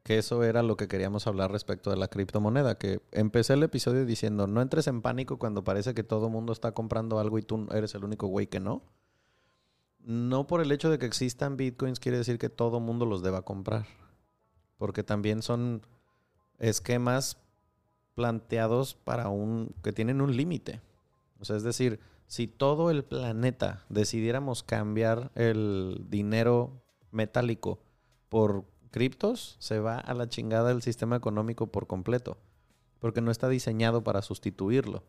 [0.09, 2.79] Que eso era lo que queríamos hablar respecto de la criptomoneda.
[2.79, 6.55] Que empecé el episodio diciendo, no entres en pánico cuando parece que todo el mundo
[6.55, 8.81] está comprando algo y tú eres el único güey que no.
[9.99, 13.43] No por el hecho de que existan bitcoins quiere decir que todo mundo los deba
[13.43, 13.85] comprar.
[14.79, 15.83] Porque también son
[16.59, 17.37] esquemas
[18.15, 20.81] planteados para un que tienen un límite.
[21.39, 26.81] O sea, es decir, si todo el planeta decidiéramos cambiar el dinero
[27.11, 27.79] metálico
[28.31, 32.39] por criptos, se va a la chingada el sistema económico por completo,
[32.99, 35.05] porque no está diseñado para sustituirlo.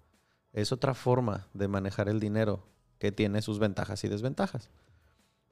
[0.54, 2.64] Es otra forma de manejar el dinero
[2.98, 4.70] que tiene sus ventajas y desventajas.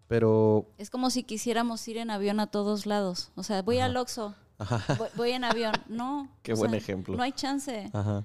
[0.08, 3.32] Pero Es como si quisiéramos ir en avión a todos lados.
[3.36, 3.86] O sea, voy Ajá.
[3.88, 4.36] al Oxxo,
[4.98, 5.74] voy, voy en avión.
[5.88, 6.30] No.
[6.44, 7.16] Qué buen sea, ejemplo.
[7.16, 7.90] No hay chance.
[7.94, 8.24] ajá.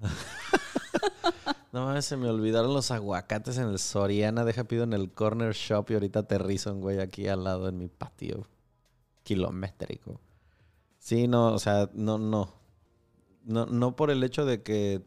[1.72, 4.44] No mames, se me olvidaron los aguacates en el Soriana.
[4.44, 7.78] Deja pido en el corner shop y ahorita aterrizo un güey aquí al lado en
[7.78, 8.48] mi patio.
[9.34, 10.20] Kilométrico.
[10.98, 12.52] Sí, no, o sea, no, no.
[13.44, 15.02] No, no por el hecho de que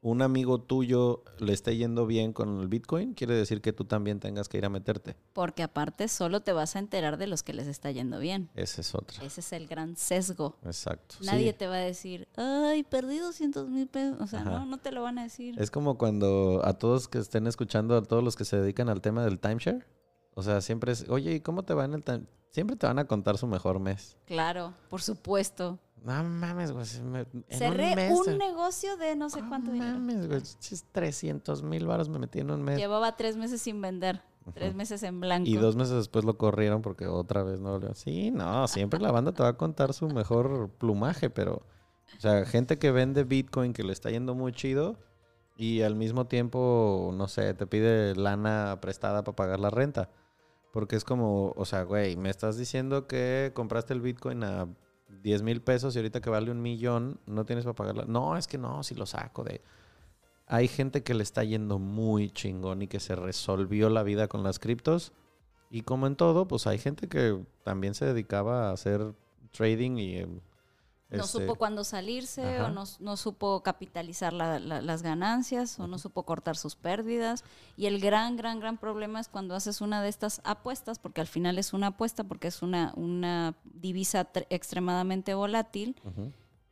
[0.00, 4.20] un amigo tuyo le esté yendo bien con el Bitcoin, quiere decir que tú también
[4.20, 5.16] tengas que ir a meterte.
[5.32, 8.48] Porque aparte solo te vas a enterar de los que les está yendo bien.
[8.54, 9.20] Ese es otro.
[9.24, 10.56] Ese es el gran sesgo.
[10.64, 11.16] Exacto.
[11.22, 11.58] Nadie Sí.
[11.58, 14.20] te va a decir, ay, perdí 200 mil pesos.
[14.20, 14.50] O sea, Ajá.
[14.60, 15.56] no, no te lo van a decir.
[15.58, 19.00] Es como cuando a todos que estén escuchando, a todos los que se dedican al
[19.00, 19.84] tema del timeshare,
[20.38, 22.28] o sea, siempre es, oye, ¿y cómo te va en el?
[22.50, 24.16] Siempre te van a contar su mejor mes.
[24.24, 25.80] Claro, por supuesto.
[26.04, 26.86] No mames, güey.
[26.86, 29.94] Cerré un, mes, un, eh, negocio de no sé no cuánto dinero.
[29.94, 30.40] mames, güey.
[30.60, 32.78] chis, 300 mil baros me metí en un mes.
[32.78, 34.22] Llevaba tres meses sin vender.
[34.54, 35.50] Tres meses en blanco.
[35.50, 37.92] Y dos meses después lo corrieron porque otra vez no volvió.
[37.96, 41.66] Sí, no, siempre la banda te va a contar su mejor plumaje, pero,
[42.16, 45.00] o sea, gente que vende Bitcoin que le está yendo muy chido
[45.56, 50.08] y al mismo tiempo, no sé, te pide lana prestada para pagar la renta.
[50.72, 54.68] Porque es como, o sea, güey, me estás diciendo que compraste el Bitcoin a
[55.22, 58.04] 10 mil pesos y ahorita que vale un millón, no tienes para pagarla.
[58.06, 59.62] No, es que no, si lo saco de...
[60.46, 64.42] Hay gente que le está yendo muy chingón y que se resolvió la vida con
[64.42, 65.12] las criptos.
[65.70, 69.14] Y como en todo, pues hay gente que también se dedicaba a hacer
[69.52, 70.40] trading y...
[71.10, 72.66] no este, supo cuándo salirse ajá.
[72.66, 77.44] o no, no supo capitalizar la- la- las ganancias o no supo cortar sus pérdidas.
[77.76, 81.26] Y el gran, gran, gran problema es cuando haces una de estas apuestas, porque al
[81.26, 85.96] final es una apuesta, porque es una, una divisa tr- extremadamente volátil.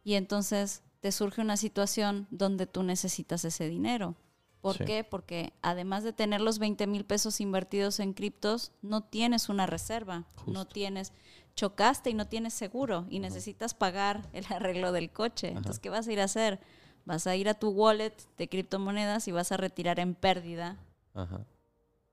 [0.05, 4.17] Y entonces te surge una situación donde tú necesitas ese dinero.
[4.61, 4.85] ¿Por Sí.
[4.85, 5.05] qué?
[5.05, 10.25] Porque además de tener los 20 mil pesos invertidos en criptos, no tienes una reserva,
[10.47, 11.13] no tienes,
[11.57, 15.49] chocaste y no tienes seguro y necesitas pagar el arreglo del coche.
[15.49, 16.61] Entonces, ¿qué vas a ir a hacer?
[17.05, 20.77] Vas a ir a tu wallet de criptomonedas y vas a retirar en pérdida
[21.15, 21.47] Ajá.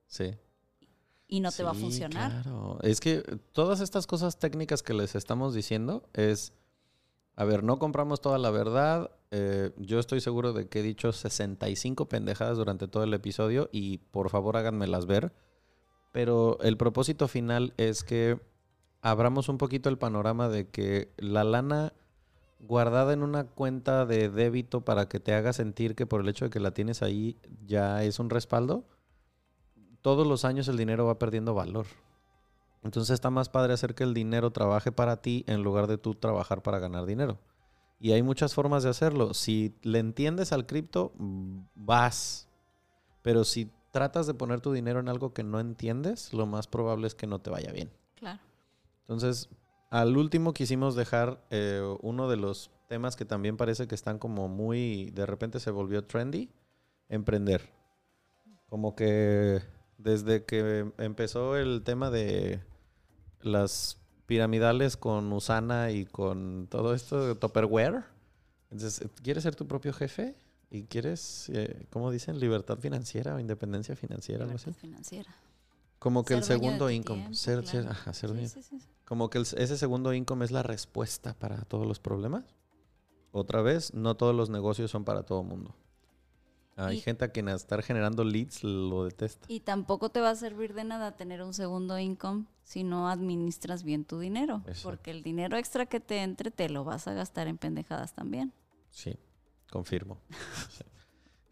[0.06, 0.34] Sí.
[1.26, 2.42] y no te va a funcionar.
[2.42, 2.78] Claro.
[2.82, 3.22] Es que
[3.52, 6.52] todas estas cosas técnicas que les estamos diciendo es,
[7.36, 9.10] a ver, no compramos toda la verdad.
[9.32, 13.98] eh, yo estoy seguro de que he dicho 65 pendejadas durante todo el episodio y
[13.98, 15.32] por favor háganmelas ver.
[16.12, 18.38] Pero el propósito final es que
[19.04, 21.92] abramos un poquito el panorama de que la lana
[22.58, 26.46] guardada en una cuenta de débito para que te haga sentir que por el hecho
[26.46, 27.36] de que la tienes ahí
[27.66, 28.88] ya es un respaldo,
[30.00, 31.84] todos los años el dinero va perdiendo valor.
[32.82, 36.14] Entonces está más padre hacer que el dinero trabaje para ti en lugar de tú
[36.14, 37.38] trabajar para ganar dinero.
[38.00, 39.34] Y hay muchas formas de hacerlo.
[39.34, 41.12] Si le entiendes al cripto,
[41.74, 42.48] vas.
[43.20, 47.06] Pero si tratas de poner tu dinero en algo que no entiendes, lo más probable
[47.06, 47.90] es que no te vaya bien.
[48.14, 48.40] Claro.
[49.04, 49.48] Entonces,
[49.90, 54.48] al último quisimos dejar eh, uno de los temas que también parece que están como
[54.48, 56.50] muy, de repente se volvió trendy,
[57.08, 57.70] emprender.
[58.68, 59.62] Como que
[59.98, 62.62] desde que empezó el tema de
[63.40, 68.04] las piramidales con Usana y con todo esto de Tupperware,
[68.74, 70.34] entonces, ¿quieres ser tu propio jefe?
[70.68, 74.44] ¿Y quieres, eh, cómo dicen, libertad financiera o independencia financiera?
[74.46, 75.32] Libertad financiera.
[76.04, 77.20] Como que el Ser segundo income.
[77.20, 78.48] tiempo, ser, ser- ajá, ser Sí, dueño.
[78.50, 78.86] sí, sí, sí.
[79.06, 82.44] Como que el- ese segundo income es la respuesta para todos los problemas.
[83.32, 85.74] Otra vez, no todos los negocios son para todo el mundo.
[86.76, 89.46] Hay Y- gente a quien estar generando leads lo detesta.
[89.48, 93.82] Y tampoco te va a servir de nada tener un segundo income si no administras
[93.82, 94.56] bien tu dinero.
[94.66, 94.82] Exacto.
[94.90, 98.52] Porque el dinero extra que te entre te lo vas a gastar en pendejadas también.
[98.90, 99.16] Sí,
[99.70, 100.20] confirmo.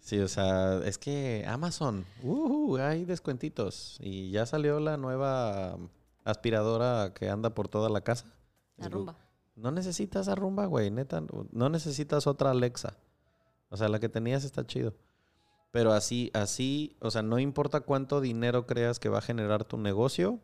[0.03, 0.19] Sí.
[0.19, 3.97] O sea, es que Amazon, uh, hay descuentitos.
[4.01, 5.79] Y ya salió la nueva
[6.25, 8.27] aspiradora que anda por toda la casa.
[8.77, 9.17] La rumba.
[9.55, 11.21] No necesitas a rumba, güey, neta.
[11.21, 12.97] no- No necesitas otra Alexa.
[13.71, 14.95] O sea, la que tenías está chido.
[15.71, 19.79] Pero así, así, o sea, no importa cuánto dinero creas que va a generar tu
[19.79, 20.41] negocio.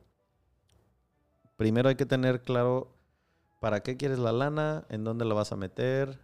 [1.56, 2.94] Primero hay que tener claro
[3.60, 6.20] para qué quieres la lana, en dónde la vas a meter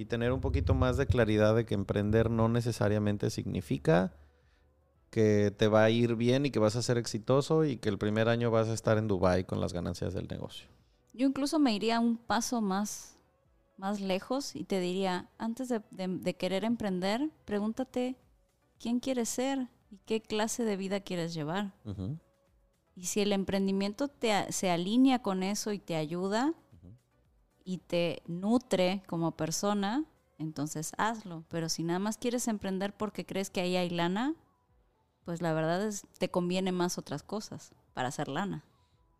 [0.00, 4.14] y tener un poquito más de claridad de que emprender no necesariamente significa
[5.10, 7.98] que te va a ir bien y que vas a ser exitoso y que el
[7.98, 10.68] primer año vas a estar en Dubai con las ganancias del negocio.
[11.12, 13.18] Yo incluso me iría un paso más,
[13.76, 18.16] más lejos y te diría, antes de, de- de querer emprender, pregúntate
[18.78, 21.74] quién quieres ser y qué clase de vida quieres llevar.
[22.96, 26.54] Y si el emprendimiento te, se alinea con eso y te ayuda.
[27.70, 30.04] Y te nutre como persona,
[30.38, 31.44] entonces hazlo.
[31.48, 34.34] Pero si nada más quieres emprender porque crees que ahí hay lana,
[35.24, 38.64] pues la verdad es te conviene más otras cosas para hacer lana.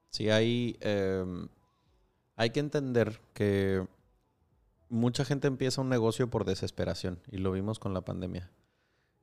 [0.08, 1.48] Sí, hay, em,
[2.34, 3.86] hay que entender que
[4.88, 8.50] mucha gente empieza un negocio por desesperación y lo vimos con la pandemia.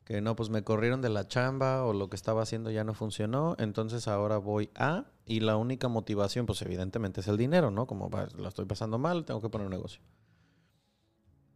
[0.08, 2.94] Que no, pues me corrieron de la chamba o lo que estaba haciendo ya no
[2.94, 7.88] funcionó, entonces ahora voy a, y la única motivación, pues evidentemente es el dinero, ¿no?
[7.88, 10.02] Como "Va, lo estoy pasando mal, tengo que poner un negocio.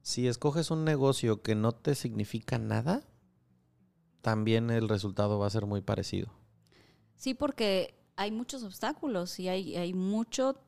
[0.01, 3.07] Si escoges un negocio que no te significa nada,
[4.19, 6.33] también el resultado va a ser muy parecido.
[7.15, 10.59] Sí, porque hay muchos obstáculos y hay, hay mucho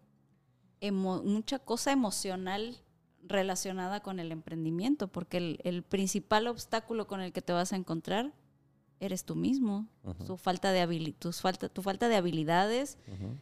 [0.89, 2.77] mucha cosa emocional
[3.27, 7.75] relacionada con el emprendimiento, porque el, el principal obstáculo con el que te vas a
[7.75, 8.33] encontrar
[8.99, 9.87] eres tú mismo,
[10.25, 12.97] tu falta de habili- tus falta, tu falta de habilidades,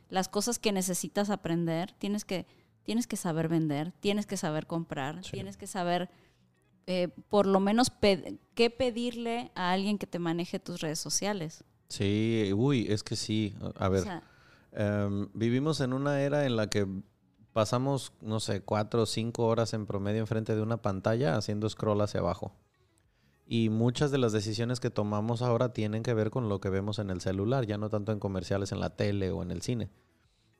[0.09, 2.47] las cosas que necesitas aprender, tienes que,
[2.83, 5.31] tienes que saber vender, tienes que saber comprar, Sí.
[5.33, 6.09] tienes que saber
[6.87, 11.63] eh, por lo menos pe- qué pedirle a alguien que te maneje tus redes sociales.
[11.89, 13.53] Sí, uy, es que sí.
[13.75, 14.23] A ver, O sea,
[14.71, 16.87] em, vivimos en una era en la que
[17.53, 22.01] pasamos, no sé, cuatro o cinco horas en promedio enfrente de una pantalla haciendo scroll
[22.01, 22.53] hacia abajo.
[23.45, 26.99] Y muchas de las decisiones que tomamos ahora tienen que ver con lo que vemos
[26.99, 29.89] en el celular, ya no tanto en comerciales en la tele o en el cine.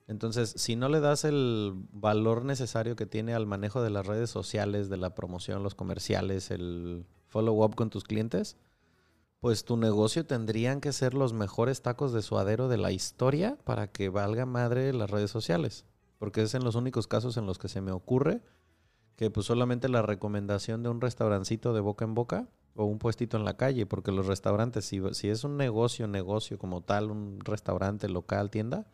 [0.08, 4.30] Entonces, si no le das el valor necesario que tiene al manejo de las redes
[4.30, 8.58] sociales, de la promoción, los comerciales, el follow-up con tus clientes,
[9.40, 13.88] pues tu negocio tendrían que ser los mejores tacos de suadero de la historia para
[13.88, 15.86] que valga madre las redes sociales.
[16.22, 18.44] Porque es en los únicos casos en los que se me ocurre
[19.16, 23.38] que pues solamente la recomendación de un restaurancito de boca en boca o un puestito
[23.38, 27.40] en la calle, porque los restaurantes, si, si es un negocio, negocio como tal, un
[27.40, 28.86] restaurante, local, tienda,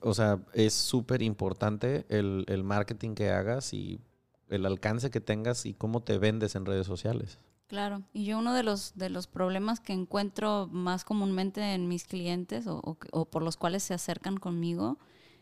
[0.00, 4.00] o sea, es súper importante el, el marketing que hagas y
[4.48, 7.38] el alcance que tengas y cómo te vendes en redes sociales.
[7.68, 12.06] Claro, y yo uno de los, de los problemas que encuentro más comúnmente en mis
[12.08, 14.98] clientes o, o o por los cuales se acercan conmigo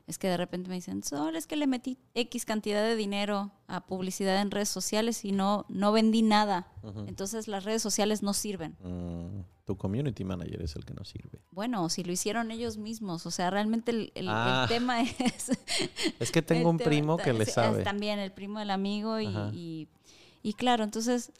[0.07, 3.51] es que de repente me dicen, solo es que le metí X cantidad de dinero
[3.67, 6.69] a publicidad en redes sociales y no, no vendí nada.
[7.09, 8.77] Entonces las redes sociales no sirven.
[8.85, 11.41] Mm, tu community manager es el que no sirve.
[11.51, 14.67] Bueno, si lo hicieron ellos mismos, o sea, realmente el, el- el Ah.
[14.69, 15.51] tema es...
[16.21, 17.83] Es que tengo un tema- primo que le sabe.
[17.83, 19.89] También el primo del amigo y,
[20.43, 21.33] y claro, entonces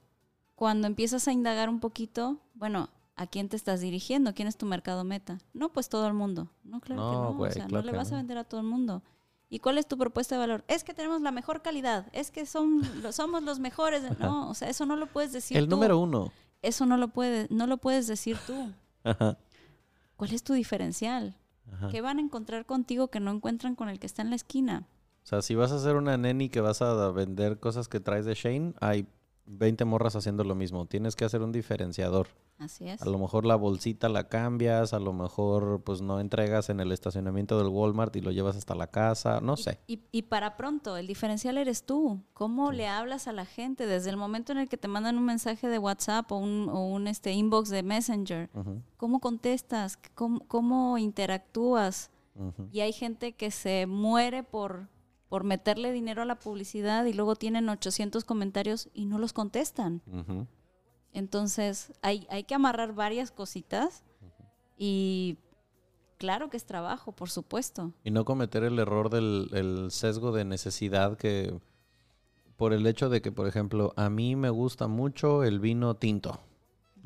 [0.57, 4.35] cuando empiezas a indagar un poquito, bueno, ¿a quién te estás dirigiendo?
[4.35, 5.39] ¿Quién es tu mercado meta?
[5.55, 6.51] No, pues todo el mundo.
[6.65, 8.17] No, claro que No, güey, o sea, claro no le vas no.
[8.17, 9.03] a vender a todo el mundo.
[9.49, 10.65] ¿Y cuál es tu propuesta de valor?
[10.69, 14.03] Es que tenemos la mejor calidad, es que son, lo- somos los mejores.
[14.21, 15.77] No, o sea, eso no lo puedes decir el tú.
[15.77, 16.33] número uno.
[16.63, 18.73] Eso no lo, puede, no lo puedes decir tú.
[19.05, 19.39] Ajá,
[20.17, 21.37] ¿Cuál es tu diferencial?
[21.73, 21.89] ajá.
[21.89, 24.87] ¿Qué van a encontrar contigo que no encuentran con el que está en la esquina?
[25.23, 28.25] O sea, si vas a hacer una neni que vas a vender cosas que traes
[28.25, 29.09] de Shane, hay
[29.47, 30.87] 20 morras haciendo lo mismo.
[30.87, 32.27] Tienes que hacer un diferenciador.
[32.59, 33.03] Así es.
[33.03, 36.91] A lo mejor la bolsita la cambias, a lo mejor pues no entregas en el
[36.91, 39.79] estacionamiento del Walmart y lo llevas hasta la casa, no Y- sé.
[39.87, 42.23] Y, y para pronto, el diferencial eres tú.
[42.33, 45.25] ¿Cómo le hablas a la gente desde el momento en el que te mandan un
[45.27, 48.49] mensaje de WhatsApp o un, o un, este, inbox de Messenger?
[48.97, 49.99] ¿Cómo contestas?
[50.15, 52.11] ¿Cómo, cómo interactúas?
[52.71, 54.89] Y hay gente que se muere por,
[55.29, 60.03] por meterle dinero a la publicidad y luego tienen 800 comentarios y no los contestan.
[61.13, 64.05] Entonces, hay, hay que amarrar varias cositas
[64.79, 65.39] y
[66.19, 67.93] claro que es trabajo, por supuesto.
[68.05, 71.59] Y no cometer el error del el sesgo de necesidad que
[72.57, 76.41] por el hecho de que, por ejemplo, a mí me gusta mucho el vino tinto,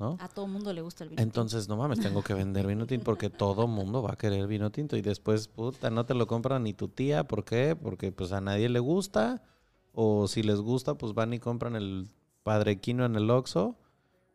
[0.00, 0.16] ¿no?
[0.18, 1.22] A todo mundo le gusta el vino.
[1.22, 4.70] Entonces, no mames, tengo que vender vino tinto porque todo mundo va a querer vino
[4.72, 7.76] tinto y después, puta, no te lo compra ni tu tía, ¿por qué?
[7.80, 9.42] Porque pues a nadie le gusta
[9.92, 12.08] o si les gusta, pues van y compran el
[12.42, 13.76] padrequino en el Oxxo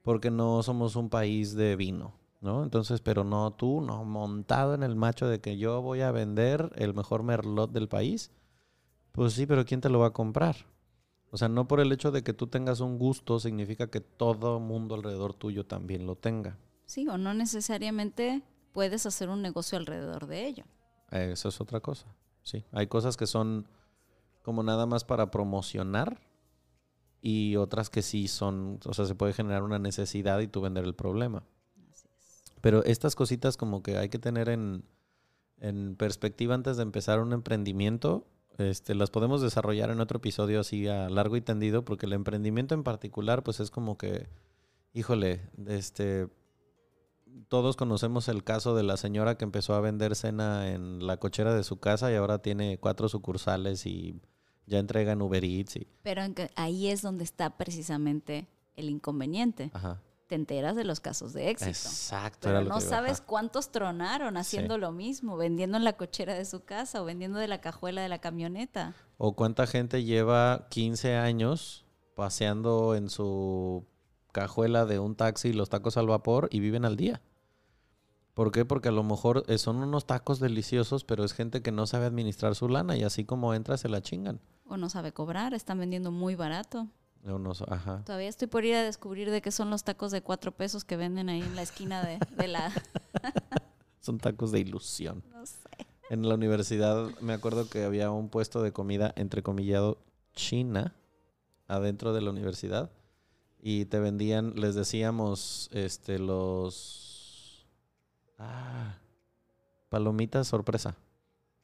[0.03, 2.61] porque no somos un país de vino, ¿no?
[2.61, 6.71] Entonces, pero no tú, no montado en el macho de que yo voy a vender
[6.75, 8.29] el mejor merlot del país.
[9.13, 10.57] Pues sí, pero ¿quién te lo va a comprar?
[11.31, 14.59] O sea, no por el hecho de que tú tengas un gusto significa que todo
[14.59, 16.57] mundo alrededor tuyo también lo tenga.
[16.85, 20.65] Sí, o no necesariamente puedes hacer un negocio alrededor de ello.
[21.11, 22.07] Eso es otra cosa.
[22.43, 23.67] Sí, hay cosas que son
[24.43, 26.21] como nada más para promocionar
[27.21, 30.85] y otras que sí son, o sea, se puede generar una necesidad y tú vender
[30.85, 31.43] el problema.
[31.91, 32.43] Así es.
[32.61, 34.85] Pero estas cositas como que hay que tener en,
[35.59, 38.27] en perspectiva antes de empezar un emprendimiento.
[38.57, 42.73] Este, las podemos desarrollar en otro episodio así a largo y tendido, porque el emprendimiento
[42.73, 44.27] en particular, pues es como que,
[44.93, 46.29] híjole, este,
[47.49, 51.53] todos conocemos el caso de la señora que empezó a vender cena en la cochera
[51.53, 54.21] de su casa y ahora tiene cuatro sucursales y
[54.67, 56.21] ya entrega en Uber Eats y, Pero
[56.55, 59.69] ahí es donde está precisamente el inconveniente.
[59.73, 60.01] ajá.
[60.27, 61.69] Te enteras de los casos de éxito.
[61.69, 62.39] Exacto.
[62.41, 64.81] Pero era lo no sabes cuántos tronaron haciendo Sí.
[64.81, 68.09] lo mismo, vendiendo en la cochera de su casa o vendiendo de la cajuela de
[68.09, 68.95] la camioneta.
[69.17, 73.85] O cuánta gente lleva 15 años paseando en su
[74.31, 77.21] cajuela de un taxi los tacos al vapor y viven al día.
[78.33, 78.65] ¿Por qué?
[78.65, 82.05] Porque a lo mejor eh, son unos tacos deliciosos, pero es gente que no sabe
[82.05, 84.41] administrar su lana y así como entra se la chingan.
[84.67, 86.87] O no sabe cobrar, están vendiendo muy barato.
[87.27, 88.03] O no sa- ajá.
[88.05, 90.95] Todavía estoy por ir a descubrir de qué son los tacos de cuatro pesos que
[90.97, 92.71] venden ahí en la esquina de, de la...
[93.99, 95.23] Son tacos de ilusión.
[95.31, 95.57] No sé.
[96.11, 99.97] En la universidad me acuerdo que había un puesto de comida entrecomillado
[100.35, 100.93] china
[101.67, 102.91] adentro de la universidad
[103.59, 107.65] y te vendían, les decíamos, este, los
[108.37, 108.99] ah,
[109.89, 110.95] palomitas sorpresa,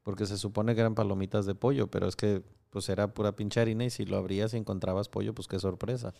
[0.03, 3.59] porque se supone que eran palomitas de pollo, pero es que pues era pura pinche
[3.59, 6.13] harina y si lo abrías y encontrabas pollo, pues qué sorpresa,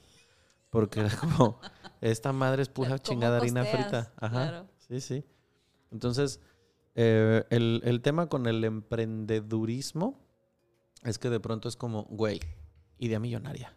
[0.70, 1.60] porque era como
[2.02, 3.84] esta madre es pura ¿Cómo chingada harina costeas?
[3.84, 4.68] frita, ajá, Claro.
[4.88, 5.26] sí, sí.
[5.92, 6.40] Entonces
[6.96, 10.20] eh, el, el tema con el emprendedurismo
[11.04, 12.40] es que de pronto es como, güey,
[13.00, 13.76] idea millonaria.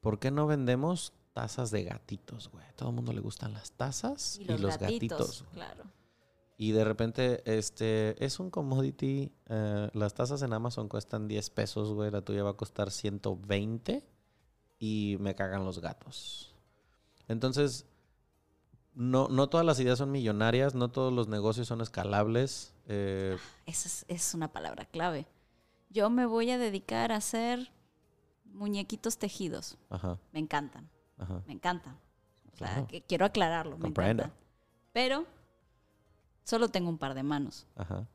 [0.00, 2.64] ¿Por qué no vendemos tazas de gatitos, güey?
[2.64, 5.42] A todo el mundo le gustan las tazas y los, gatitos.
[5.42, 5.54] güey.
[5.54, 5.84] Claro.
[6.60, 9.32] Y de repente, este, es un commodity.
[9.48, 12.10] eh, las tazas en Amazon cuestan 10 pesos, güey.
[12.10, 14.04] La tuya va a costar 120
[14.80, 16.52] y me cagan los gatos.
[17.28, 17.86] Entonces,
[18.94, 22.74] no, no todas las ideas son millonarias, no todos los negocios son escalables.
[22.86, 23.36] eh,
[23.66, 25.26] Esa es, es una palabra clave.
[25.90, 27.70] Yo me voy a dedicar a hacer
[28.44, 29.78] muñequitos tejidos.
[29.90, 31.40] ajá, Me encantan, ajá.
[31.46, 31.94] me encantan.
[32.52, 32.86] O sea, Claro.
[32.88, 34.32] que quiero aclararlo, me encantan.
[34.92, 35.24] Pero
[36.48, 37.66] solo tengo un par de manos.
[37.76, 38.08] Ajá.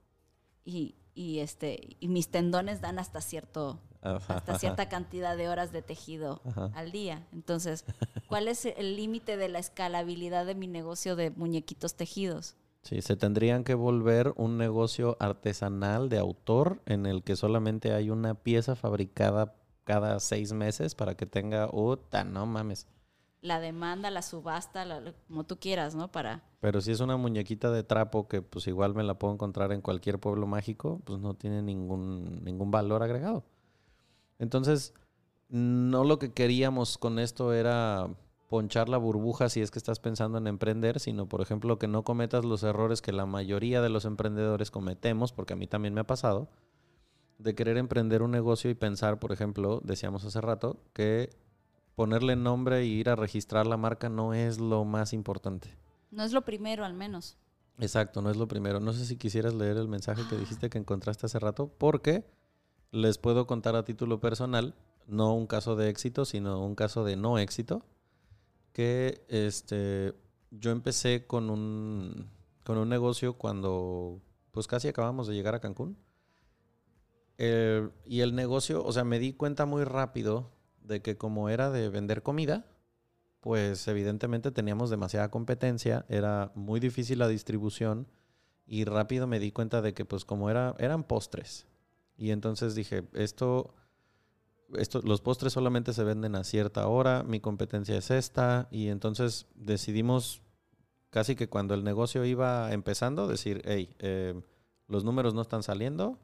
[0.66, 5.50] Y, y, este, y mis tendones dan hasta cierto ajá, hasta ajá, cierta cantidad de
[5.50, 6.42] horas de tejido
[6.74, 7.28] al día.
[7.32, 7.86] Entonces,
[8.28, 12.56] ¿cuál es el límite de la escalabilidad de mi negocio de muñequitos tejidos?
[12.82, 18.10] Sí, se tendrían que volver un negocio artesanal de autor en el que solamente hay
[18.10, 19.54] una pieza fabricada
[19.84, 22.24] cada seis meses para que tenga, ¡Uta!
[22.24, 22.88] No mames.
[23.44, 26.12] La demanda, la subasta, la- como tú quieras, ¿no?
[26.12, 29.74] Para Pero si es una muñequita de trapo que pues igual me la puedo encontrar
[29.74, 33.44] en cualquier pueblo mágico, pues no tiene ningún, ningún valor agregado.
[34.40, 34.94] Entonces,
[35.50, 38.08] no lo que queríamos con esto era
[38.50, 42.04] ponchar la burbuja si es que estás pensando en emprender, sino por ejemplo que no
[42.04, 46.02] cometas los errores que la mayoría de los emprendedores cometemos, porque a mí también me
[46.02, 46.48] ha pasado,
[47.40, 51.30] de querer emprender un negocio y pensar, por ejemplo, decíamos hace rato, que
[51.96, 55.78] ponerle nombre e ir a registrar la marca no es lo más importante.
[56.12, 57.38] no es lo primero al menos.
[57.80, 58.80] Exacto, no es lo primero.
[58.80, 62.26] No sé si quisieras leer el mensaje que dijiste que encontraste hace rato, porque
[62.92, 64.76] les puedo contar a título personal,
[65.08, 67.84] no un caso de éxito, sino un caso de no éxito,
[68.74, 70.14] que este,
[70.52, 72.30] yo empecé con un,
[72.64, 74.22] con un negocio cuando
[74.52, 75.98] pues casi acabamos de llegar a Cancún.
[77.40, 80.52] Eh, y el negocio, o sea, me di cuenta muy rápido
[80.84, 82.66] de que como era de vender comida,
[83.40, 88.08] pues evidentemente teníamos demasiada competencia, era muy difícil la distribución
[88.66, 91.68] y rápido me di cuenta de que pues como era eran postres.
[92.16, 93.74] Y entonces dije, esto
[94.76, 99.48] esto los postres solamente se venden a cierta hora, mi competencia es esta y entonces
[99.56, 100.42] decidimos
[101.10, 104.42] casi que cuando el negocio iba empezando decir, hey, eh,
[104.88, 106.20] los números no están saliendo,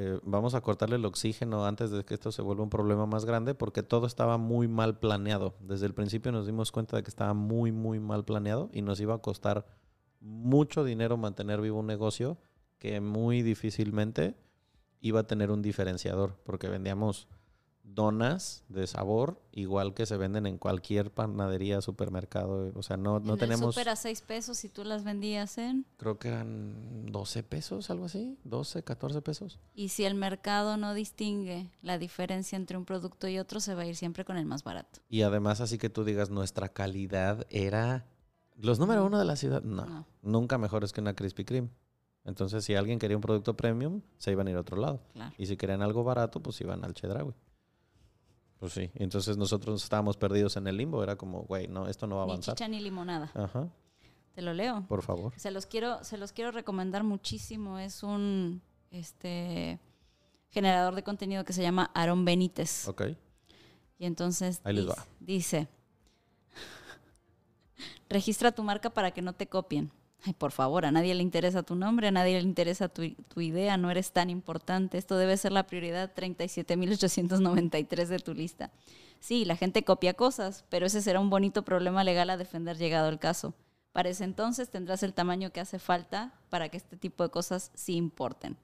[0.00, 3.24] eh, vamos a cortarle el oxígeno antes de que esto se vuelva un problema más
[3.24, 5.56] grande porque todo estaba muy mal planeado.
[5.58, 9.00] Desde el principio nos dimos cuenta de que estaba muy, muy mal planeado y nos
[9.00, 9.66] iba a costar
[10.20, 12.38] mucho dinero mantener vivo un negocio
[12.78, 14.36] que muy difícilmente
[15.00, 17.26] iba a tener un diferenciador porque vendíamos
[17.94, 22.70] donas de sabor igual que se venden en cualquier panadería, supermercado.
[22.74, 23.66] O sea, no, no en tenemos...
[23.68, 25.84] el súper a seis pesos y tú las vendías en...
[25.96, 28.38] Creo que eran 12 pesos, algo así.
[28.44, 29.58] 12, 14 pesos.
[29.74, 33.82] Y si el mercado no distingue la diferencia entre un producto y otro, se va
[33.82, 35.00] a ir siempre con el más barato.
[35.08, 38.06] Y además, así que tú digas, nuestra calidad era
[38.56, 39.62] los número uno de la ciudad.
[39.62, 40.06] No, No.
[40.22, 41.70] nunca mejores que una Krispy Kreme.
[42.24, 45.00] Entonces, si alguien quería un producto premium, se iban a ir a otro lado.
[45.14, 45.34] Claro.
[45.38, 47.32] Y si querían algo barato, pues iban al Chedraui.
[48.58, 48.90] Pues sí.
[48.94, 51.02] Entonces nosotros estábamos perdidos en el limbo.
[51.02, 52.54] Era como, güey, no, esto no va a Ni avanzar.
[52.56, 53.30] chicha ni limonada.
[53.34, 53.68] Ajá,
[54.34, 54.84] Te lo leo.
[54.88, 55.32] por favor.
[55.36, 57.78] Se los quiero, se los quiero recomendar muchísimo.
[57.78, 59.78] Es un este
[60.50, 62.88] generador de contenido que se llama Aaron Benítez.
[62.88, 63.02] Ok.
[63.98, 65.06] Y entonces Ahí les va.
[65.20, 65.68] dice,
[68.08, 69.90] registra tu marca para que no te copien.
[70.24, 73.02] Ay, por favor, a nadie le interesa tu nombre, a nadie le interesa tu,
[73.40, 74.98] idea, no eres tan importante.
[74.98, 78.72] Esto debe ser la prioridad 37.893 de tu lista.
[79.20, 83.08] Sí, la gente copia cosas, pero ese será un bonito problema legal a defender llegado
[83.08, 83.54] el caso.
[83.92, 87.70] Para ese entonces tendrás el tamaño que hace falta para que este tipo de cosas
[87.74, 88.56] sí importen.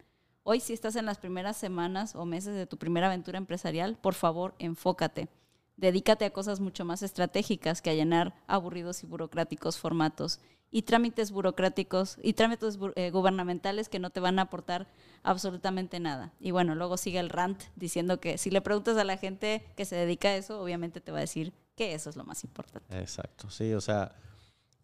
[0.42, 4.14] Hoy, si estás en las primeras semanas o meses de tu primera aventura empresarial, por
[4.14, 5.28] favor, enfócate.
[5.76, 10.40] Dedícate a cosas mucho más estratégicas que a llenar aburridos y burocráticos formatos
[10.75, 14.89] y trámites burocráticos y trámites eh, gubernamentales que no te van a aportar
[15.22, 16.33] absolutamente nada.
[16.41, 19.85] Y bueno, luego sigue el rant diciendo que si le preguntas a la gente que
[19.85, 22.99] se dedica a eso, obviamente te va a decir que eso es lo más importante.
[22.99, 24.16] Exacto, sí, o sea,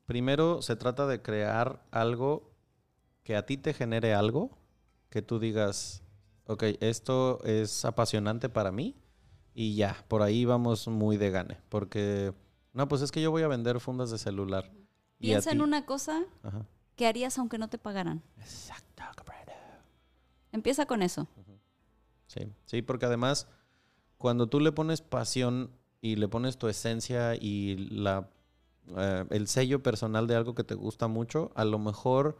[0.06, 2.52] primero se trata de crear algo
[3.24, 4.56] que a ti te genere algo,
[5.08, 6.04] que tú digas,
[6.46, 8.94] ok, esto es apasionante para mí
[9.54, 12.32] y ya, por ahí vamos muy de gane, porque,
[12.74, 14.70] no, pues es que yo voy a vender fundas de celular
[15.20, 16.24] Piensa en una cosa
[16.96, 18.22] que harías aunque no te pagaran.
[18.38, 18.90] Exacto,
[20.52, 21.28] Empieza con eso.
[22.26, 23.46] Sí, sí, porque además,
[24.18, 28.28] cuando tú le pones pasión y le pones tu esencia y la,
[28.96, 32.38] eh, el sello personal de algo que te gusta mucho, a lo mejor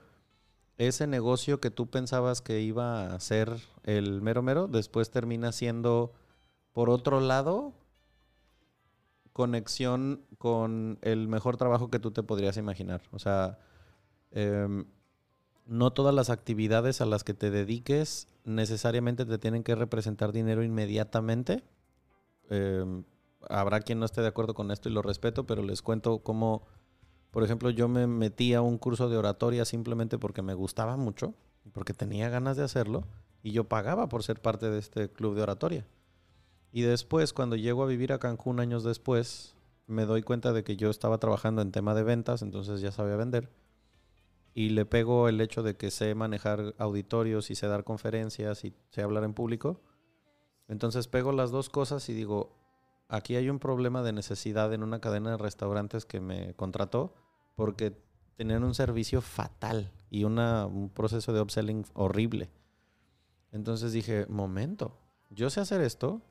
[0.78, 6.12] ese negocio que tú pensabas que iba a ser el mero mero, después termina siendo,
[6.72, 7.74] por otro lado,
[9.32, 13.02] conexión con el mejor trabajo que tú te podrías imaginar.
[13.12, 13.58] O sea,
[14.30, 14.86] em,
[15.66, 20.62] no todas las actividades a las que te dediques necesariamente te tienen que representar dinero
[20.62, 21.62] inmediatamente.
[22.48, 23.04] Em,
[23.48, 26.66] habrá quien no esté de acuerdo con esto y lo respeto, pero les cuento cómo,
[27.30, 31.34] por ejemplo, yo me metí a un curso de oratoria simplemente porque me gustaba mucho,
[31.72, 33.04] porque tenía ganas de hacerlo,
[33.42, 35.86] y yo pagaba por ser parte de este club de oratoria.
[36.72, 39.56] Y después, cuando llego a vivir a Cancún años después,
[39.86, 43.16] me doy cuenta de que yo estaba trabajando en tema de ventas, entonces ya sabía
[43.16, 43.50] vender.
[44.54, 48.74] Y le pego el hecho de que sé manejar auditorios y sé dar conferencias y
[48.90, 49.80] sé hablar en público.
[50.68, 52.56] Entonces pego las dos cosas y digo,
[53.08, 57.14] aquí hay un problema de necesidad en una cadena de restaurantes que me contrató
[57.56, 57.96] porque
[58.36, 62.50] tenían un servicio fatal y un proceso de upselling horrible.
[63.50, 64.96] Entonces dije, momento,
[65.30, 66.22] yo sé hacer esto,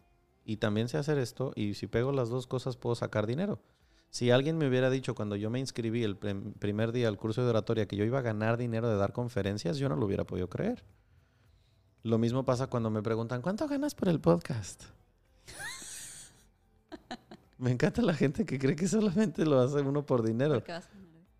[0.49, 3.61] y también sé hacer esto y si pego las dos cosas puedo sacar dinero.
[4.09, 7.51] Si alguien me hubiera dicho cuando yo me inscribí el primer día al curso de
[7.51, 10.49] oratoria que yo iba a ganar dinero de dar conferencias, yo no lo hubiera podido
[10.49, 10.83] creer.
[12.01, 14.85] Lo mismo pasa cuando me preguntan, ¿cuánto ganas por el podcast?
[17.59, 20.63] me encanta la gente que cree que solamente lo hace uno por dinero.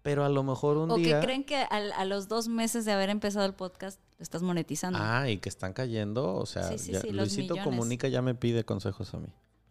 [0.10, 1.18] Pero a lo mejor un día...
[1.18, 4.41] O que creen que a, los dos meses de haber empezado el podcast lo estás
[4.41, 4.97] monetizando.
[4.99, 6.34] Ah, y que están cayendo.
[6.34, 6.68] O sea,
[7.12, 9.28] Luisito Comunica ya me pide consejos a mí.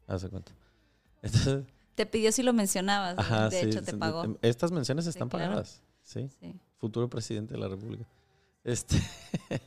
[0.07, 0.53] Hace cuenta.
[1.97, 3.51] te pidió si lo mencionabas.
[3.51, 4.39] de hecho, te pagó.
[4.41, 5.83] Estas menciones están pagadas.
[6.05, 6.31] ¿sí?
[6.77, 8.07] Futuro presidente de la República.
[8.63, 8.97] Este...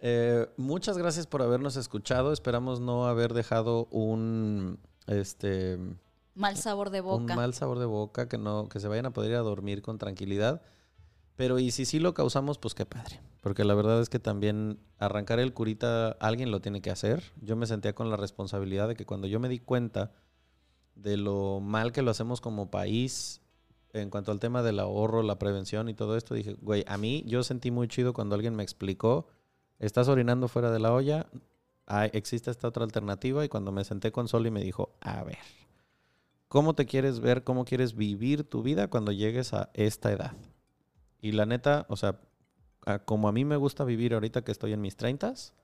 [0.00, 2.32] Eh, muchas gracias por habernos escuchado.
[2.32, 4.78] Esperamos no haber dejado un...
[5.08, 5.76] Este
[6.38, 7.34] mal sabor de boca.
[7.34, 9.82] Un mal sabor de boca, que no, que se vayan a poder ir a dormir
[9.82, 10.62] con tranquilidad.
[11.36, 13.20] Pero y si sí lo causamos, pues qué padre.
[13.42, 17.22] Porque la verdad es que también arrancar el curita, alguien lo tiene que hacer.
[17.40, 20.12] Yo me sentía con la responsabilidad de que cuando yo me di cuenta
[20.96, 23.40] de lo mal que lo hacemos como país
[23.92, 27.24] en cuanto al tema del ahorro, la prevención y todo esto, dije, güey, a mí
[27.26, 29.28] yo sentí muy chido cuando alguien me explicó,
[29.78, 31.26] estás orinando fuera de la olla,
[32.12, 35.38] existe esta otra alternativa y cuando me senté con Sol y me dijo, a ver,
[36.48, 40.32] cómo te quieres ver, cómo quieres vivir tu vida cuando llegues a esta edad.
[41.20, 42.20] Y la neta, o sea,
[43.04, 45.54] como a mí me gusta vivir ahorita que estoy en mis treintas,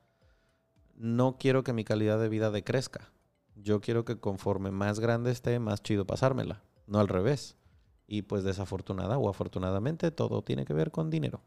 [0.94, 3.12] no quiero que mi calidad de vida decrezca.
[3.56, 7.56] Yo quiero que conforme más grande esté, más chido pasármela, no al revés.
[8.06, 11.40] Y pues desafortunada o afortunadamente todo tiene que ver con dinero.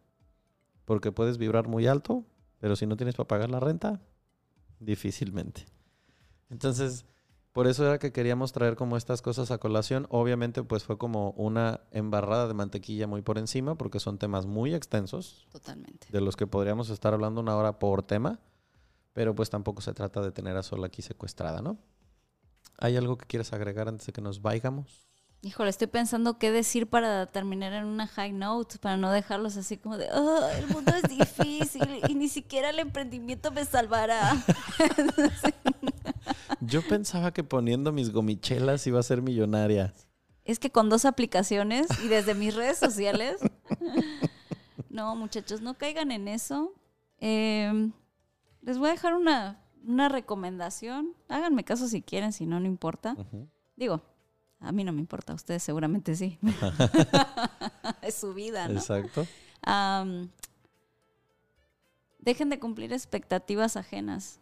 [0.86, 2.26] Porque puedes vibrar muy alto,
[2.60, 4.02] pero si no tienes para pagar la renta,
[4.80, 5.66] difícilmente.
[6.49, 7.06] Entonces,
[7.58, 10.06] por eso era que queríamos traer como estas cosas a colación.
[10.12, 14.76] Obviamente, pues fue como una embarrada de mantequilla muy por encima, porque son temas muy
[14.76, 15.48] extensos.
[15.52, 16.06] Totalmente.
[16.12, 18.40] De los que podríamos estar hablando una hora por tema.
[19.14, 21.80] Pero pues tampoco se trata de tener a Sol aquí secuestrada, ¿no?
[22.78, 25.08] ¿Hay algo que quieras agregar antes de que nos vayamos?
[25.42, 29.78] Híjole, estoy pensando qué decir para terminar en una high note, para no dejarlos así
[29.78, 34.34] como de, oh, el mundo es difícil y ni siquiera el emprendimiento me salvará.
[36.62, 39.94] Yo pensaba que poniendo mis gomichelas iba a ser millonaria.
[40.45, 43.38] Es que con dos aplicaciones y desde mis redes sociales.
[44.90, 46.74] No, muchachos, no caigan en eso.
[47.20, 47.91] Em,
[48.64, 49.62] les voy a dejar una,
[50.10, 51.14] recomendación.
[51.30, 53.16] Háganme caso si quieren, si no, no importa.
[53.76, 54.02] Digo,
[54.60, 56.40] a mí no me importa, a ustedes seguramente sí.
[58.02, 58.80] es su vida, ¿no?
[58.80, 59.28] Exacto.
[62.18, 64.40] dejen de cumplir expectativas ajenas.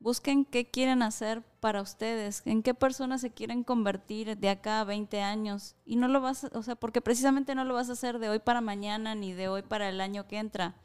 [0.00, 4.84] Busquen qué quieren hacer para ustedes, en qué personas se quieren convertir de acá a
[4.84, 5.74] 20 años.
[5.84, 8.38] Y no lo vas, o sea, porque precisamente no lo vas a hacer de hoy
[8.38, 10.76] para mañana ni de hoy para el año que entra.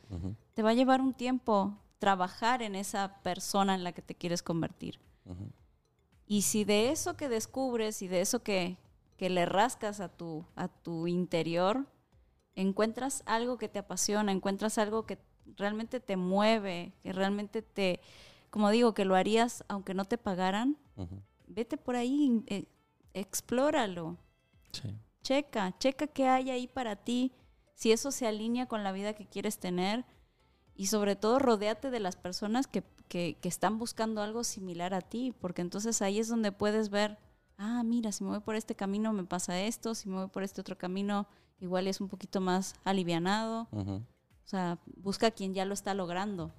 [0.54, 4.44] Te va a llevar un tiempo trabajar en esa persona en la que te quieres
[4.44, 5.00] convertir.
[6.26, 8.78] Y si de eso que descubres y de eso que,
[9.18, 11.86] que le rascas a tu, a tu interior,
[12.56, 15.20] encuentras algo que te apasiona, encuentras algo que
[15.56, 18.00] realmente te mueve, que realmente te,
[18.54, 20.78] como digo, que lo harías aunque no te pagaran,
[21.48, 22.66] vete por ahí, eh,
[23.16, 24.20] explóralo.
[25.24, 27.32] Checa, checa qué hay ahí para ti,
[27.74, 30.06] si eso se alinea con la vida que quieres tener
[30.76, 35.02] y sobre todo rodéate de las personas que, que, que están buscando algo similar a
[35.02, 37.18] ti, porque entonces ahí es donde puedes ver,
[37.58, 40.44] ah, mira, si me voy por este camino me pasa esto, si me voy por
[40.44, 41.26] este otro camino
[41.60, 43.68] igual es un poquito más alivianado.
[43.72, 46.52] O sea, busca a quien ya lo está logrando.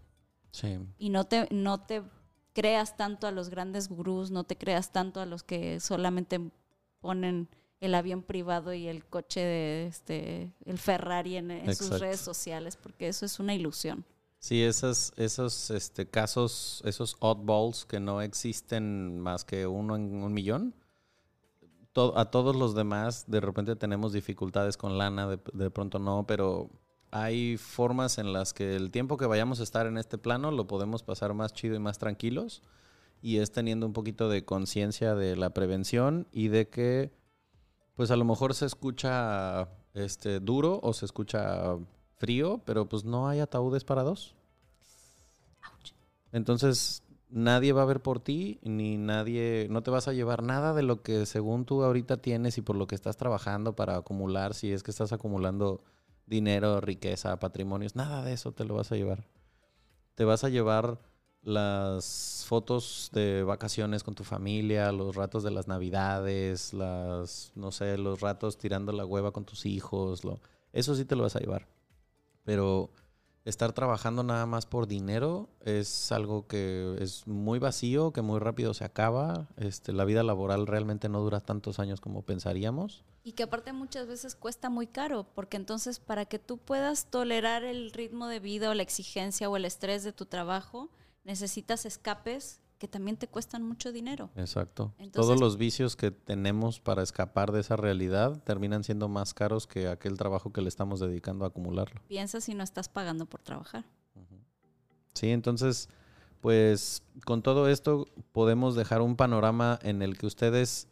[0.55, 0.78] Sí.
[0.98, 2.05] Y no te, no te
[2.52, 6.40] creas tanto a los grandes gurús, no te creas tanto a los que solamente
[7.01, 7.48] ponen
[7.81, 13.09] el avión privado y el coche de este el Ferrari en, sus redes sociales, porque
[13.09, 14.05] eso es una ilusión.
[14.39, 20.32] Sí, esos, esos este, casos, esos oddballs que no existen más que uno en un
[20.32, 20.72] millón,
[22.14, 26.70] a todos los demás de repente tenemos dificultades con lana, de, de, pronto no, pero
[27.14, 30.66] hay formas en las que el tiempo que vayamos a estar en este plano lo
[30.66, 32.60] podemos pasar más chido y más tranquilos
[33.22, 37.12] y es teniendo un poquito de conciencia de la prevención y de que
[37.94, 41.76] pues a lo mejor se escucha este duro o se escucha
[42.16, 44.34] frío, pero pues no hay ataúdes para dos.
[46.32, 50.74] Entonces, nadie va a ver por ti, ni nadie, no te vas a llevar nada
[50.74, 54.52] de lo que según tú ahorita tienes y por lo que estás trabajando para acumular,
[54.54, 55.80] si es que estás acumulando
[56.26, 59.24] dinero, riqueza, patrimonios, nada de eso te lo vas a llevar.
[60.14, 60.98] Te vas a llevar
[61.42, 67.98] las fotos de vacaciones con tu familia, los ratos de las navidades, las, no sé,
[67.98, 70.40] los ratos tirando la hueva con tus hijos, lo,
[70.72, 71.66] eso sí te lo vas a llevar.
[72.44, 72.90] Pero
[73.44, 78.72] estar trabajando nada más por dinero es algo que es muy vacío, que muy rápido
[78.74, 79.48] se acaba.
[79.56, 83.04] Este, la vida laboral realmente no dura tantos años como pensaríamos.
[83.22, 87.64] Y que aparte muchas veces cuesta muy caro, porque entonces para que tú puedas tolerar
[87.64, 90.90] el ritmo de vida o la exigencia o el estrés de tu trabajo,
[91.24, 94.30] necesitas escapes que también te cuestan mucho dinero.
[94.36, 94.92] Exacto.
[95.12, 99.88] Todos los vicios que tenemos para escapar de esa realidad terminan siendo más caros que
[99.88, 102.01] aquel trabajo que le estamos dedicando a acumularlo.
[102.09, 103.84] Piensa si no estás pagando por trabajar.
[105.14, 105.88] Sí, entonces,
[106.40, 110.88] pues con todo esto podemos dejar un panorama en el que ustedes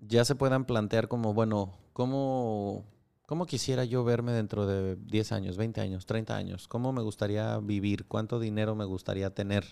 [0.00, 2.84] ya se puedan plantear como, bueno, ¿cómo,
[3.26, 6.68] cómo quisiera yo verme dentro de 10 años, 20 años, 30 años?
[6.68, 8.04] ¿Cómo me gustaría vivir?
[8.06, 9.64] ¿Cuánto dinero me gustaría tener?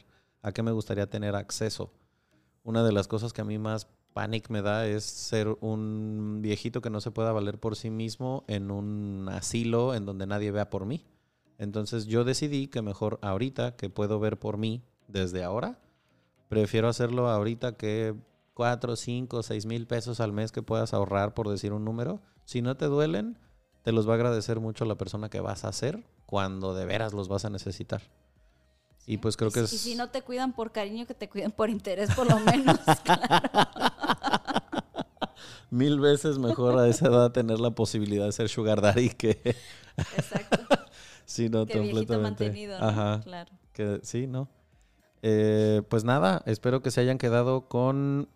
[0.43, 1.93] A qué me gustaría tener acceso.
[2.63, 6.81] Una de las cosas que a mí más panic me da es ser un viejito
[6.81, 10.71] que no se pueda valer por sí mismo en un asilo en donde nadie vea
[10.71, 11.07] por mí.
[11.59, 15.79] Entonces yo decidí que mejor ahorita que puedo ver por mí desde ahora,
[16.49, 18.15] prefiero hacerlo ahorita que
[18.55, 22.21] 4, 5, 6 mil pesos al mes que puedas ahorrar por decir un número.
[22.45, 23.39] Si no te duelen,
[23.83, 27.13] te los va a agradecer mucho la persona que vas a ser cuando de veras
[27.13, 28.03] los vas a necesitar.
[29.07, 29.73] Y pues creo que es...
[29.73, 32.79] Y si no te cuidan por cariño, que te cuiden por interés por lo menos.
[35.71, 39.57] Mil veces mejor a esa edad tener la posibilidad de ser sugar daddy que...
[40.17, 40.59] Exacto.
[41.25, 42.47] sí, no, que completamente.
[42.47, 43.21] mantenido, Ajá.
[43.23, 43.51] Claro.
[43.73, 44.49] Que, sí, no.
[45.23, 48.29] Eh, pues nada, espero que se hayan quedado con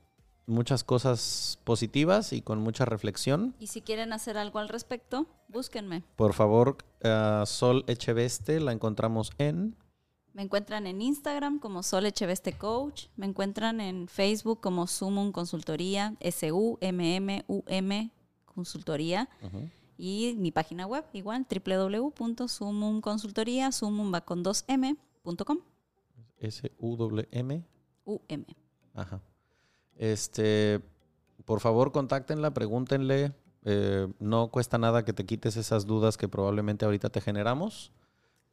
[0.47, 3.55] muchas cosas positivas y con mucha reflexión.
[3.59, 6.03] Y si quieren hacer algo al respecto, búsquenme.
[6.17, 6.77] Por favor,
[7.47, 9.77] Sol Echeveste la encontramos en
[10.35, 13.07] me encuentran en Instagram como Sol Echeveste Coach.
[13.17, 18.11] Me encuentran en Facebook como Sumum Consultoría, S-U-M-M-U-M
[18.45, 19.31] Consultoría.
[19.97, 25.61] Y mi página web igual, www.sumumconsultoría, sumum va con 2m.com.
[26.39, 27.65] S-U-M-M.
[28.05, 28.45] U-M.
[28.93, 29.21] Ajá.
[29.97, 30.81] Este,
[31.45, 33.33] por favor, contáctenla, pregúntenle.
[33.63, 37.93] Eh, no cuesta nada que te quites esas dudas que probablemente ahorita te generamos.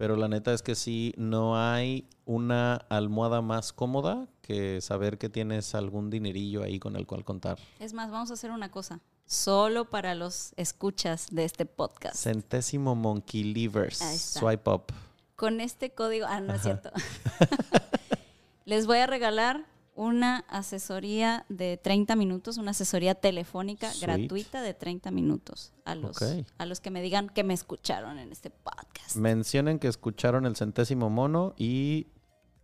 [0.02, 5.30] Pero la neta es que sí, no hay una almohada más cómoda que saber que
[5.30, 7.60] tienes algún dinerillo ahí con el cual contar.
[7.78, 8.99] Es más, vamos a hacer una cosa.
[9.28, 12.15] Solo para los escuchas de este podcast.
[12.15, 13.99] Centésimo Monkey Levers.
[13.99, 14.86] Swipe up.
[15.36, 16.26] Con este código.
[16.28, 16.90] Ah, no es cierto.
[18.65, 25.12] Les voy a regalar una asesoría de 30 minutos, una asesoría telefónica gratuita de 30
[25.12, 26.18] minutos a los,
[26.58, 29.16] a los que me digan que me escucharon en este podcast.
[29.16, 32.08] Mencionen que escucharon el centésimo mono y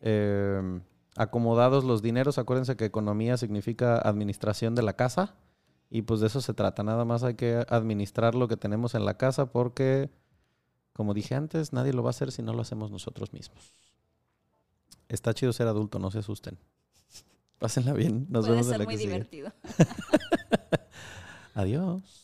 [0.00, 0.80] eh,
[1.16, 2.38] acomodados los dineros.
[2.38, 5.34] Acuérdense que economía significa administración de la casa.
[5.90, 6.82] Y pues de eso se trata.
[6.82, 10.08] Nada más hay que administrar lo que tenemos en la casa porque,
[10.94, 13.74] como dije antes, nadie lo va a hacer si no lo hacemos nosotros mismos.
[15.08, 16.56] Está chido ser adulto, no se asusten.
[17.60, 18.26] Pásenla bien.
[18.30, 19.52] Nos Puede vemos en la muy que divertido.
[21.54, 22.19] Adiós.